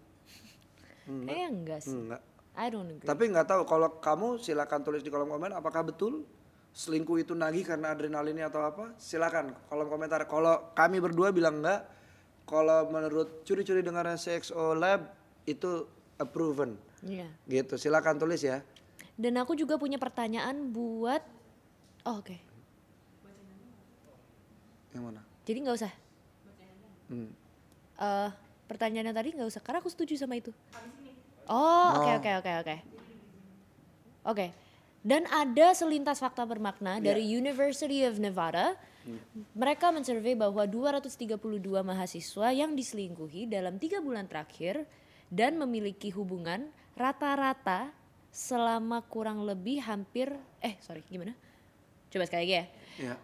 Kayaknya 1.05 1.48
enggak 1.51 1.81
sih. 1.85 1.92
enggak. 1.92 2.22
I 2.53 2.68
don't 2.68 2.88
agree. 2.88 3.05
Tapi 3.05 3.22
nggak 3.33 3.46
tahu 3.48 3.62
kalau 3.64 4.01
kamu 4.01 4.40
silakan 4.40 4.81
tulis 4.81 5.01
di 5.01 5.09
kolom 5.09 5.29
komen 5.29 5.53
apakah 5.53 5.85
betul 5.85 6.25
selingkuh 6.72 7.20
itu 7.20 7.32
nagih 7.37 7.68
karena 7.68 7.92
adrenalinnya 7.92 8.48
atau 8.48 8.64
apa? 8.64 8.96
Silakan 8.96 9.52
kolom 9.68 9.88
komentar. 9.92 10.24
Kalau 10.24 10.72
kami 10.72 10.98
berdua 10.98 11.30
bilang 11.30 11.61
enggak, 11.61 11.85
kalau 12.48 12.88
menurut 12.88 13.44
curi-curi 13.44 13.85
dengar 13.85 14.08
CXO 14.16 14.76
Lab 14.76 15.12
itu 15.44 15.87
proven. 16.32 16.80
Iya. 17.04 17.28
Gitu. 17.44 17.76
Silakan 17.76 18.16
tulis 18.16 18.40
ya. 18.40 18.64
Dan 19.18 19.37
aku 19.37 19.52
juga 19.52 19.76
punya 19.76 20.00
pertanyaan 20.00 20.72
buat 20.72 21.20
Oh, 22.02 22.18
oke. 22.18 22.35
Yang 24.90 25.02
mana? 25.06 25.20
Jadi 25.46 25.58
nggak 25.62 25.76
usah. 25.78 25.92
Hmm. 27.06 27.30
Eh, 28.02 28.28
pertanyaannya 28.66 29.14
tadi 29.14 29.28
nggak 29.38 29.48
usah 29.48 29.62
karena 29.62 29.78
aku 29.78 29.90
setuju 29.90 30.18
sama 30.18 30.35
itu. 30.35 30.50
Oh, 31.46 31.88
oke 32.02 32.11
oke 32.18 32.30
oke 32.42 32.52
oke. 32.66 32.76
Oke. 34.35 34.46
Dan 35.02 35.26
ada 35.34 35.74
selintas 35.74 36.22
fakta 36.22 36.46
bermakna 36.46 37.02
dari 37.02 37.26
University 37.26 38.06
of 38.06 38.22
Nevada. 38.22 38.78
Mereka 39.58 39.90
mensurvei 39.90 40.38
bahwa 40.38 40.62
232 40.62 41.34
mahasiswa 41.82 42.48
yang 42.54 42.78
diselingkuhi 42.78 43.50
dalam 43.50 43.82
tiga 43.82 43.98
bulan 43.98 44.30
terakhir 44.30 44.86
dan 45.26 45.58
memiliki 45.58 46.14
hubungan 46.14 46.70
rata-rata 46.94 47.90
selama 48.30 49.02
kurang 49.10 49.42
lebih 49.42 49.82
hampir 49.82 50.30
eh 50.62 50.78
sorry 50.78 51.02
gimana? 51.10 51.34
Coba 52.14 52.30
sekali 52.30 52.46
lagi 52.46 52.54
ya. 52.54 52.64
Ya. 53.10 53.14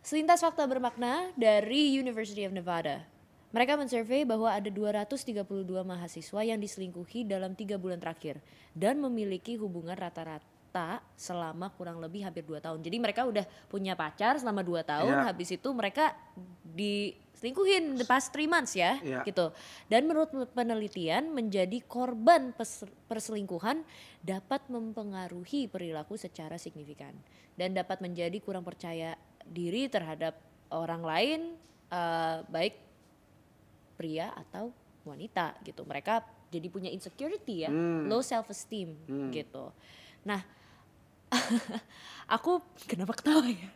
Selintas 0.00 0.40
fakta 0.40 0.64
bermakna 0.64 1.36
dari 1.36 2.00
University 2.00 2.48
of 2.48 2.56
Nevada. 2.56 3.04
Mereka 3.52 3.76
mensurvei 3.76 4.24
bahwa 4.24 4.48
ada 4.48 4.72
232 4.72 5.44
mahasiswa 5.84 6.40
yang 6.48 6.56
diselingkuhi 6.56 7.28
dalam 7.28 7.52
tiga 7.52 7.76
bulan 7.76 8.00
terakhir 8.00 8.40
dan 8.72 8.96
memiliki 9.04 9.60
hubungan 9.60 10.00
rata-rata 10.00 10.55
selama 11.16 11.72
kurang 11.74 11.98
lebih 11.98 12.24
hampir 12.26 12.44
dua 12.44 12.60
tahun. 12.60 12.80
Jadi 12.84 12.96
mereka 13.00 13.24
udah 13.24 13.44
punya 13.66 13.96
pacar 13.96 14.36
selama 14.36 14.60
dua 14.60 14.84
tahun, 14.84 15.12
Iya. 15.12 15.26
habis 15.28 15.48
itu 15.52 15.68
mereka 15.72 16.12
diselingkuhin 16.62 17.96
the 17.96 18.06
past 18.06 18.30
three 18.32 18.46
months 18.46 18.76
ya, 18.76 19.00
Iya. 19.00 19.24
gitu. 19.24 19.52
Dan 19.88 20.04
menurut 20.04 20.30
penelitian 20.52 21.32
menjadi 21.32 21.80
korban 21.84 22.52
perselingkuhan 23.08 23.82
dapat 24.20 24.66
mempengaruhi 24.68 25.66
perilaku 25.66 26.20
secara 26.20 26.60
signifikan 26.60 27.16
dan 27.56 27.72
dapat 27.72 28.04
menjadi 28.04 28.36
kurang 28.38 28.62
percaya 28.62 29.16
diri 29.46 29.88
terhadap 29.88 30.36
orang 30.68 31.02
lain, 31.02 31.40
eh, 31.88 32.38
baik 32.46 32.74
pria 33.96 34.34
atau 34.36 34.68
wanita 35.08 35.56
gitu. 35.64 35.86
Mereka 35.86 36.20
jadi 36.50 36.68
punya 36.70 36.90
insecurity 36.92 37.66
ya, 37.66 37.70
low 38.06 38.20
self 38.20 38.50
esteem 38.50 38.94
gitu. 39.32 39.70
Nah, 40.26 40.42
aku 42.36 42.58
kenapa 42.86 43.12
ketawa 43.14 43.46
ya? 43.46 43.70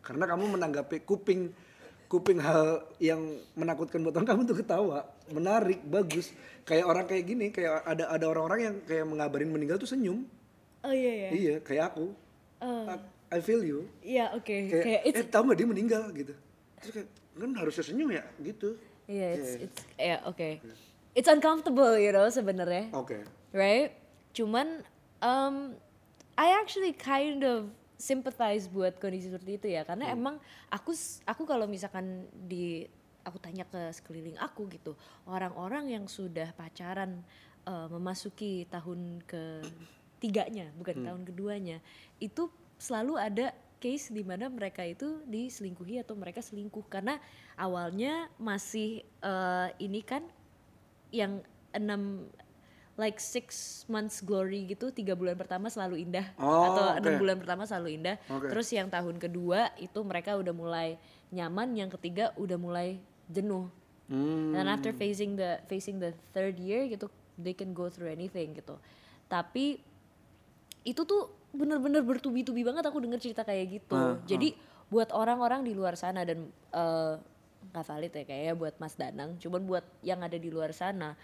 Karena 0.00 0.24
kamu 0.26 0.56
menanggapi 0.58 1.04
kuping 1.04 1.52
kuping 2.10 2.42
hal 2.42 2.82
yang 2.98 3.22
menakutkan 3.54 4.02
buat 4.02 4.16
orang 4.18 4.26
kamu 4.26 4.42
tuh 4.42 4.58
ketawa, 4.58 5.06
menarik, 5.30 5.78
bagus. 5.86 6.34
Kayak 6.66 6.84
orang 6.90 7.06
kayak 7.06 7.22
gini, 7.22 7.46
kayak 7.54 7.86
ada 7.86 8.10
ada 8.10 8.24
orang-orang 8.26 8.60
yang 8.66 8.76
kayak 8.82 9.06
mengabarin 9.06 9.46
meninggal 9.46 9.78
tuh 9.78 9.86
senyum. 9.86 10.26
Oh 10.82 10.90
iya 10.90 11.28
ya. 11.28 11.30
Iya, 11.30 11.54
kayak 11.62 11.94
aku. 11.94 12.10
I- 12.60 13.06
I 13.30 13.38
feel 13.38 13.62
you. 13.62 13.86
Iya 14.02 14.34
oke. 14.34 14.42
kayak, 14.42 14.82
Kayak 14.82 15.02
it's 15.06 15.20
eh 15.22 15.26
tahu 15.30 15.54
dia 15.54 15.68
meninggal 15.70 16.10
gitu 16.10 16.34
terus 16.80 16.92
kayak 16.96 17.08
kan 17.36 17.50
harusnya 17.56 17.84
senyum 17.84 18.08
ya 18.10 18.24
gitu 18.40 18.74
Iya, 19.04 19.26
it's 19.36 19.50
it's 19.68 19.80
ya 19.94 20.16
oke. 20.24 20.50
It's 21.10 21.26
uncomfortable, 21.26 21.98
you 21.98 22.14
know 22.14 22.30
sebenarnya, 22.30 22.94
oke 22.94 23.26
right? 23.50 23.90
Cuman 24.30 24.86
um, 25.18 25.74
I 26.40 26.56
actually 26.56 26.96
kind 26.96 27.44
of 27.44 27.68
sympathize 28.00 28.64
buat 28.64 28.96
kondisi 28.96 29.28
seperti 29.28 29.60
itu 29.60 29.66
ya, 29.76 29.84
karena 29.84 30.08
emang 30.08 30.40
aku 30.72 30.96
aku 31.28 31.44
kalau 31.44 31.68
misalkan 31.68 32.24
di 32.32 32.88
aku 33.20 33.36
tanya 33.36 33.68
ke 33.68 33.92
sekeliling 33.92 34.40
aku 34.40 34.64
gitu, 34.72 34.96
orang-orang 35.28 35.92
yang 35.92 36.08
sudah 36.08 36.48
pacaran 36.56 37.20
uh, 37.68 37.92
memasuki 37.92 38.64
tahun 38.72 39.20
ke 39.28 39.60
tiganya, 40.16 40.72
bukan 40.80 41.04
tahun 41.04 41.22
keduanya, 41.28 41.84
itu 42.24 42.48
selalu 42.80 43.20
ada 43.20 43.52
case 43.76 44.08
di 44.08 44.24
mana 44.24 44.48
mereka 44.48 44.80
itu 44.80 45.20
diselingkuhi 45.28 46.00
atau 46.00 46.16
mereka 46.16 46.44
selingkuh 46.44 46.84
karena 46.92 47.16
awalnya 47.56 48.28
masih 48.36 49.00
eh, 49.24 49.68
ini 49.80 50.04
kan 50.04 50.20
yang 51.08 51.40
enam 51.72 52.28
like 53.00 53.16
six 53.16 53.82
months 53.88 54.20
glory 54.20 54.68
gitu 54.68 54.92
tiga 54.92 55.16
bulan 55.16 55.34
pertama 55.40 55.72
selalu 55.72 56.04
indah. 56.04 56.28
Oh, 56.36 56.68
atau 56.68 56.84
enam 57.00 57.16
bulan 57.16 57.36
pertama 57.40 57.64
selalu 57.64 57.96
indah. 57.96 58.20
Oke. 58.28 58.52
terus 58.52 58.68
yang 58.68 58.92
tahun 58.92 59.16
kedua 59.16 59.72
itu 59.80 59.96
mereka 60.04 60.36
udah 60.36 60.52
mulai 60.52 61.00
nyaman 61.32 61.72
yang 61.72 61.88
ketiga 61.88 62.36
udah 62.36 62.60
mulai 62.60 63.00
jenuh. 63.32 63.72
Hmm. 64.10 64.50
dan 64.50 64.66
after 64.66 64.90
facing 64.90 65.38
the 65.38 65.62
facing 65.70 66.02
the 66.02 66.10
third 66.34 66.58
year 66.58 66.82
gitu 66.90 67.06
they 67.38 67.54
can 67.54 67.70
go 67.70 67.86
through 67.88 68.10
anything 68.10 68.52
gitu. 68.52 68.74
Tapi 69.30 69.78
itu 70.82 71.02
tuh 71.06 71.30
bener-bener 71.54 72.02
bertubi-tubi 72.02 72.66
banget 72.66 72.82
aku 72.90 72.98
denger 72.98 73.22
cerita 73.22 73.46
kayak 73.46 73.80
gitu. 73.80 73.94
Ah, 73.94 74.18
jadi 74.26 74.58
buat 74.90 75.14
orang-orang 75.14 75.62
di 75.62 75.78
luar 75.78 75.94
sana 75.94 76.26
dan 76.26 76.50
eh, 76.74 77.14
nggak 77.70 77.86
valid 77.86 78.12
ya 78.12 78.24
kayaknya 78.26 78.54
buat 78.58 78.74
Mas 78.82 78.94
Danang 78.96 79.36
cuman 79.38 79.62
buat 79.62 79.84
yang 80.02 80.20
ada 80.24 80.34
di 80.34 80.50
luar 80.50 80.74
sana 80.74 81.14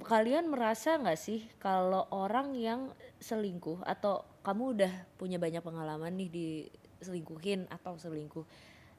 kalian 0.00 0.48
merasa 0.48 0.96
nggak 0.96 1.20
sih 1.20 1.44
kalau 1.60 2.08
orang 2.08 2.56
yang 2.56 2.88
selingkuh 3.20 3.84
atau 3.84 4.24
kamu 4.40 4.64
udah 4.78 4.92
punya 5.20 5.36
banyak 5.36 5.60
pengalaman 5.60 6.16
nih 6.16 6.30
diselingkuhin 6.32 7.68
atau 7.68 8.00
selingkuh 8.00 8.48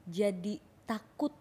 jadi 0.06 0.62
takut 0.86 1.34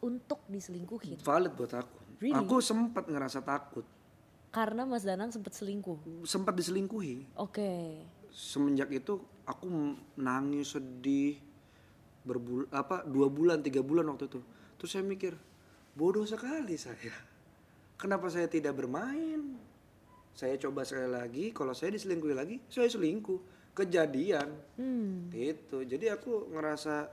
untuk 0.00 0.40
diselingkuhin 0.48 1.20
valid 1.20 1.52
buat 1.52 1.72
aku 1.76 1.98
Really? 2.24 2.40
aku 2.40 2.56
sempat 2.64 3.04
ngerasa 3.04 3.44
takut 3.44 3.84
karena 4.54 4.86
Mas 4.86 5.02
Danang 5.02 5.34
sempat 5.34 5.50
selingkuh. 5.50 6.22
sempat 6.22 6.54
diselingkuhi. 6.54 7.26
Oke. 7.34 7.98
Semenjak 8.30 8.86
itu 8.94 9.18
aku 9.42 9.98
nangis 10.14 10.78
sedih 10.78 11.42
berbul 12.22 12.70
apa 12.70 13.02
dua 13.02 13.26
bulan 13.26 13.66
tiga 13.66 13.82
bulan 13.82 14.06
waktu 14.14 14.30
itu. 14.30 14.38
Terus 14.78 14.90
saya 14.94 15.02
mikir 15.02 15.34
bodoh 15.98 16.22
sekali 16.22 16.78
saya. 16.78 17.33
Kenapa 17.98 18.26
saya 18.28 18.50
tidak 18.50 18.74
bermain? 18.78 19.58
Saya 20.34 20.58
coba 20.58 20.82
sekali 20.82 21.10
lagi. 21.10 21.44
Kalau 21.54 21.72
saya 21.72 21.94
diselingkuhi 21.94 22.34
lagi, 22.34 22.56
saya 22.66 22.90
selingkuh. 22.90 23.70
Kejadian. 23.74 24.54
Hmm. 24.78 25.30
Gitu. 25.30 25.82
Jadi 25.82 26.06
aku 26.10 26.50
ngerasa 26.50 27.10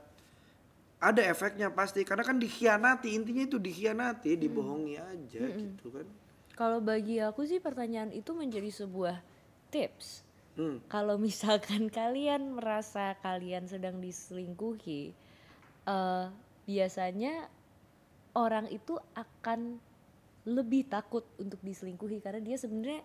ada 1.02 1.22
efeknya 1.26 1.66
pasti 1.74 2.06
karena 2.06 2.22
kan 2.22 2.38
dikhianati 2.38 3.10
intinya 3.10 3.42
itu 3.42 3.58
dikhianati 3.58 4.38
dibohongi 4.38 5.02
aja 5.02 5.42
gitu 5.50 5.90
kan 5.90 6.06
Kalau 6.54 6.78
bagi 6.78 7.18
aku 7.18 7.42
sih 7.42 7.58
pertanyaan 7.58 8.14
itu 8.14 8.30
menjadi 8.30 8.70
sebuah 8.70 9.18
tips. 9.72 10.22
hmm. 10.54 10.86
Kalau 10.86 11.18
misalkan 11.18 11.90
kalian 11.98 12.54
merasa 12.54 13.18
kalian 13.18 13.66
sedang 13.66 13.98
diselingkuhi, 13.98 15.16
eh, 15.88 16.26
biasanya 16.68 17.50
orang 18.36 18.68
itu 18.70 19.00
akan 19.16 19.80
lebih 20.42 20.86
takut 20.86 21.22
untuk 21.38 21.62
diselingkuhi 21.62 22.18
karena 22.18 22.42
dia 22.42 22.58
sebenarnya 22.58 23.02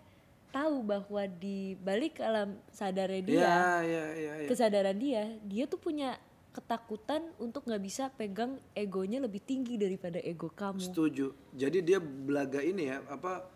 tahu 0.48 0.80
bahwa 0.82 1.22
di 1.28 1.76
balik 1.78 2.18
alam 2.18 2.56
sadarnya 2.72 3.22
dia, 3.22 3.38
ya 3.38 3.62
ya 3.84 4.04
ya, 4.16 4.32
ya. 4.42 4.46
kesadaran 4.48 4.96
dia, 4.96 5.22
dia 5.44 5.64
tuh 5.68 5.76
punya 5.76 6.16
ketakutan 6.50 7.22
untuk 7.38 7.68
nggak 7.68 7.82
bisa 7.84 8.10
pegang 8.16 8.56
egonya 8.72 9.22
lebih 9.22 9.38
tinggi 9.38 9.78
daripada 9.78 10.18
ego 10.18 10.50
kamu. 10.50 10.80
setuju 10.82 11.30
jadi 11.54 11.78
dia 11.84 11.98
belaga 12.02 12.58
ini 12.58 12.90
ya 12.90 12.98
apa 13.06 13.46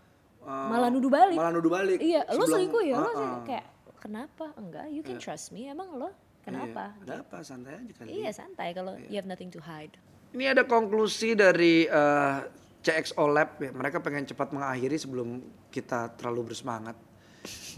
uh, 0.44 0.68
Malah 0.70 0.92
nuduh 0.92 1.10
balik. 1.10 1.34
malah 1.34 1.50
nuduh 1.50 1.72
balik 1.72 1.98
Iya, 1.98 2.22
lo 2.30 2.44
selingkuh 2.46 2.84
ya? 2.86 2.96
Lo 3.00 3.08
Uh-uh. 3.08 3.16
sih 3.18 3.28
kayak 3.50 3.66
kenapa? 3.98 4.46
Enggak, 4.54 4.86
you 4.92 5.02
can 5.02 5.18
trust 5.18 5.50
me. 5.50 5.66
Emang 5.66 5.90
lo 5.96 6.14
kenapa? 6.44 6.94
Iya. 7.02 7.02
ada 7.02 7.14
apa 7.26 7.36
santai 7.42 7.72
aja 7.80 7.92
kali 7.98 8.08
Iya 8.22 8.30
santai 8.30 8.68
kalau 8.76 8.94
you 9.10 9.16
have 9.18 9.26
nothing 9.26 9.50
to 9.50 9.58
hide. 9.58 9.96
Ini 10.30 10.54
ada 10.54 10.62
konklusi 10.62 11.34
dari 11.34 11.88
eh, 11.88 12.38
CXO 12.82 13.24
Lab 13.30 13.62
ya. 13.62 13.70
Mereka 13.70 14.02
pengen 14.02 14.26
cepat 14.26 14.50
mengakhiri 14.50 14.98
sebelum 14.98 15.38
kita 15.70 16.18
terlalu 16.18 16.52
bersemangat. 16.52 16.98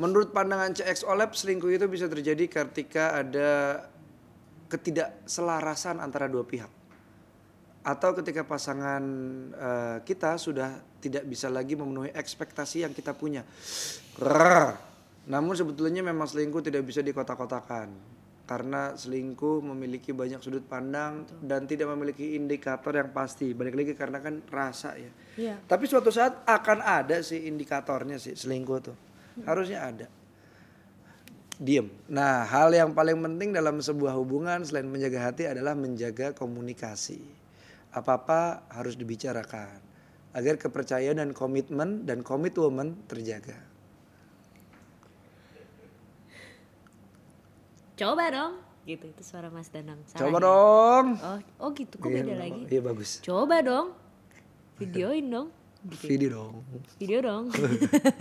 Menurut 0.01 0.33
pandangan 0.33 0.73
CXO 0.77 1.13
Lab, 1.17 1.37
selingkuh 1.37 1.73
itu 1.73 1.87
bisa 1.89 2.09
terjadi 2.09 2.45
ketika 2.49 3.21
ada 3.21 3.85
ketidakselarasan 4.69 6.01
antara 6.01 6.29
dua 6.29 6.45
pihak. 6.45 6.69
Atau 7.85 8.17
ketika 8.17 8.49
pasangan 8.49 9.05
eh, 9.53 9.97
kita 10.09 10.41
sudah 10.41 10.81
tidak 11.05 11.29
bisa 11.29 11.53
lagi 11.53 11.77
memenuhi 11.77 12.13
ekspektasi 12.17 12.89
yang 12.89 12.97
kita 12.97 13.13
punya. 13.13 13.45
Rrrr. 14.17 14.97
Namun 15.29 15.57
sebetulnya 15.57 16.01
memang 16.05 16.29
selingkuh 16.29 16.65
tidak 16.65 16.85
bisa 16.85 17.01
dikotak-kotakan. 17.05 18.14
Karena 18.45 18.93
selingkuh 18.93 19.65
memiliki 19.65 20.13
banyak 20.13 20.45
sudut 20.45 20.69
pandang 20.69 21.25
dan 21.41 21.65
tidak 21.65 21.89
memiliki 21.97 22.37
indikator 22.37 22.93
yang 22.93 23.09
pasti. 23.09 23.57
Balik 23.57 23.73
lagi 23.73 23.93
karena 23.97 24.21
kan 24.21 24.45
rasa 24.53 25.01
ya. 25.01 25.11
Iya. 25.41 25.57
Tapi 25.65 25.89
suatu 25.89 26.13
saat 26.13 26.45
akan 26.45 26.85
ada 26.85 27.25
sih 27.25 27.49
indikatornya 27.49 28.21
sih 28.21 28.37
selingkuh 28.37 28.79
tuh. 28.85 28.97
Harusnya 29.49 29.89
ada. 29.89 30.07
Diem. 31.55 31.87
Nah, 32.11 32.45
hal 32.45 32.75
yang 32.75 32.93
paling 32.93 33.17
penting 33.17 33.55
dalam 33.55 33.79
sebuah 33.79 34.13
hubungan 34.19 34.61
selain 34.67 34.91
menjaga 34.91 35.31
hati 35.31 35.47
adalah 35.47 35.73
menjaga 35.79 36.35
komunikasi. 36.35 37.23
Apa-apa 37.95 38.67
harus 38.75 38.99
dibicarakan 38.99 39.79
agar 40.35 40.59
kepercayaan 40.59 41.23
dan 41.23 41.31
komitmen 41.31 42.03
dan 42.05 42.27
komitmen 42.27 42.99
terjaga. 43.07 43.74
Coba 47.95 48.25
dong. 48.31 48.53
Gitu 48.85 49.07
itu 49.07 49.23
suara 49.23 49.49
Mas 49.49 49.71
Danang. 49.71 50.03
Salah 50.11 50.21
Coba 50.27 50.39
ya? 50.39 50.45
dong. 50.45 51.07
Oh, 51.23 51.39
oh 51.63 51.71
gitu. 51.73 51.95
Kok 51.97 52.11
Iya, 52.11 52.17
beda 52.21 52.35
lagi? 52.37 52.63
Iya 52.69 52.81
bagus. 52.83 53.11
Coba 53.23 53.57
dong. 53.63 53.87
Videoin 54.83 55.27
dong. 55.31 55.49
Video 55.85 56.29
dong. 56.33 56.55
Video 56.99 57.19
dong. 57.23 57.45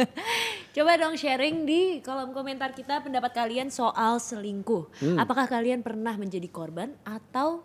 Coba 0.76 0.92
dong 1.00 1.16
sharing 1.18 1.66
di 1.66 2.04
kolom 2.06 2.36
komentar 2.36 2.76
kita 2.76 3.02
pendapat 3.02 3.34
kalian 3.34 3.74
soal 3.74 4.22
selingkuh. 4.22 4.94
Hmm. 5.02 5.18
Apakah 5.18 5.50
kalian 5.50 5.82
pernah 5.82 6.14
menjadi 6.20 6.46
korban 6.52 6.94
atau 7.08 7.64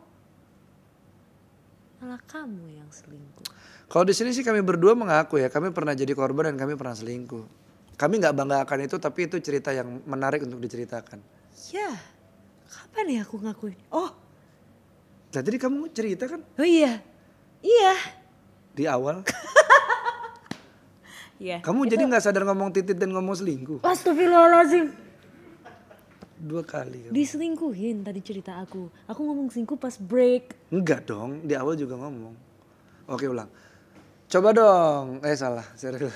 malah 1.98 2.22
kamu 2.24 2.78
yang 2.78 2.88
selingkuh? 2.88 3.48
Kalau 3.88 4.04
di 4.06 4.14
sini 4.14 4.30
sih 4.32 4.46
kami 4.46 4.62
berdua 4.62 4.94
mengaku 4.94 5.40
ya, 5.40 5.48
kami 5.50 5.74
pernah 5.74 5.92
jadi 5.92 6.12
korban 6.14 6.54
dan 6.54 6.56
kami 6.56 6.78
pernah 6.78 6.94
selingkuh. 6.94 7.44
Kami 7.98 8.14
nggak 8.22 8.34
bangga 8.36 8.62
akan 8.62 8.78
itu, 8.86 8.96
tapi 9.02 9.26
itu 9.26 9.42
cerita 9.42 9.74
yang 9.74 10.04
menarik 10.06 10.46
untuk 10.46 10.62
diceritakan. 10.62 11.37
Ya, 11.68 11.90
kapan 12.64 13.06
ya 13.10 13.20
aku 13.22 13.36
ngakuin? 13.38 13.76
Oh, 13.90 14.08
Nah, 15.28 15.44
tadi 15.44 15.60
kamu 15.60 15.92
cerita 15.92 16.24
kan 16.24 16.40
oh 16.40 16.64
iya, 16.64 17.04
iya. 17.60 17.94
di 18.72 18.84
awal. 18.84 19.20
Iya. 21.38 21.62
Kamu 21.62 21.86
jadi 21.86 22.02
nggak 22.02 22.18
sadar 22.18 22.42
ngomong 22.42 22.74
titit 22.74 22.98
dan 22.98 23.14
ngomong 23.14 23.38
selingkuh 23.38 23.78
Astagfirullahaladzim. 23.86 24.90
dua 26.34 26.66
kali. 26.66 27.06
kamu. 27.06 27.14
Diselingkuhin 27.14 28.02
tadi 28.02 28.18
cerita 28.22 28.58
aku. 28.58 28.90
Aku 29.06 29.20
ngomong 29.22 29.46
selingkuh 29.46 29.78
pas 29.78 29.94
break. 29.94 30.58
Enggak 30.74 31.06
dong, 31.06 31.46
di 31.46 31.54
awal 31.54 31.78
juga 31.78 31.94
ngomong. 31.94 32.34
Oke 33.06 33.30
ulang. 33.30 33.46
Coba 34.26 34.50
dong. 34.50 35.22
Eh 35.22 35.38
salah, 35.38 35.62
serius. 35.78 36.10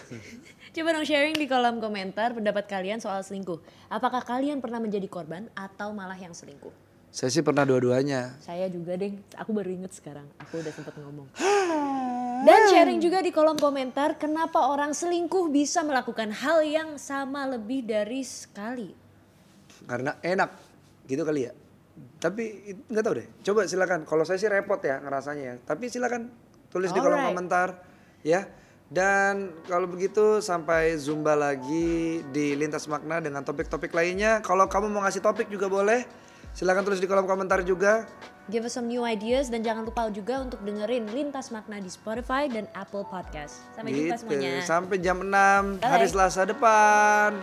Coba 0.73 0.97
dong 0.97 1.05
sharing 1.05 1.37
di 1.37 1.45
kolom 1.45 1.85
komentar 1.85 2.33
pendapat 2.33 2.65
kalian 2.65 2.97
soal 2.97 3.21
selingkuh. 3.21 3.61
Apakah 3.93 4.25
kalian 4.25 4.65
pernah 4.65 4.81
menjadi 4.81 5.05
korban 5.05 5.53
atau 5.53 5.93
malah 5.93 6.17
yang 6.17 6.33
selingkuh? 6.33 6.73
Saya 7.13 7.29
sih 7.29 7.45
pernah 7.45 7.69
dua-duanya. 7.69 8.41
Saya 8.41 8.73
juga 8.73 8.97
deh, 8.97 9.13
aku 9.37 9.53
baru 9.53 9.69
inget 9.69 9.93
sekarang. 9.93 10.25
Aku 10.41 10.65
udah 10.65 10.73
sempat 10.73 10.97
ngomong. 10.97 11.29
Dan 12.49 12.73
sharing 12.73 13.05
juga 13.05 13.21
di 13.21 13.29
kolom 13.37 13.61
komentar 13.61 14.17
kenapa 14.17 14.65
orang 14.65 14.97
selingkuh 14.97 15.53
bisa 15.53 15.85
melakukan 15.85 16.33
hal 16.33 16.65
yang 16.65 16.97
sama 16.97 17.45
lebih 17.53 17.85
dari 17.85 18.25
sekali. 18.25 18.97
Karena 19.85 20.17
enak, 20.25 20.57
gitu 21.05 21.21
kali 21.21 21.53
ya. 21.53 21.53
Tapi 22.17 22.73
nggak 22.89 23.05
tahu 23.05 23.15
deh. 23.21 23.29
Coba 23.45 23.69
silakan. 23.69 24.09
Kalau 24.09 24.25
saya 24.25 24.41
sih 24.41 24.49
repot 24.49 24.81
ya 24.81 25.05
ngerasanya 25.05 25.45
ya. 25.45 25.55
Tapi 25.69 25.93
silakan 25.93 26.33
tulis 26.73 26.97
di 26.97 27.01
kolom 27.05 27.21
Alright. 27.21 27.37
komentar 27.37 27.69
ya. 28.25 28.62
Dan 28.93 29.57
kalau 29.65 29.89
begitu 29.89 30.45
sampai 30.45 31.01
zumba 31.01 31.33
lagi 31.33 32.21
di 32.29 32.53
lintas 32.53 32.85
makna 32.85 33.25
dengan 33.25 33.41
topik-topik 33.41 33.89
lainnya. 33.89 34.45
Kalau 34.45 34.69
kamu 34.69 34.93
mau 34.93 35.01
ngasih 35.01 35.25
topik 35.25 35.49
juga 35.49 35.73
boleh. 35.73 36.05
Silakan 36.53 36.85
tulis 36.85 37.01
di 37.01 37.09
kolom 37.09 37.25
komentar 37.25 37.65
juga. 37.65 38.05
Give 38.53 38.69
us 38.69 38.77
some 38.77 38.85
new 38.85 39.01
ideas 39.01 39.49
dan 39.49 39.65
jangan 39.65 39.89
lupa 39.89 40.13
juga 40.13 40.45
untuk 40.45 40.61
dengerin 40.61 41.09
Lintas 41.09 41.49
Makna 41.49 41.81
di 41.81 41.89
Spotify 41.89 42.45
dan 42.53 42.69
Apple 42.77 43.09
Podcast. 43.09 43.65
Sampai 43.73 43.97
jumpa 43.97 44.13
Gitu. 44.13 44.29
semuanya. 44.29 44.53
Sampai 44.61 44.97
jam 45.01 45.25
6 45.25 45.81
hari. 45.81 46.05
Selasa 46.13 46.45
depan. 46.45 47.41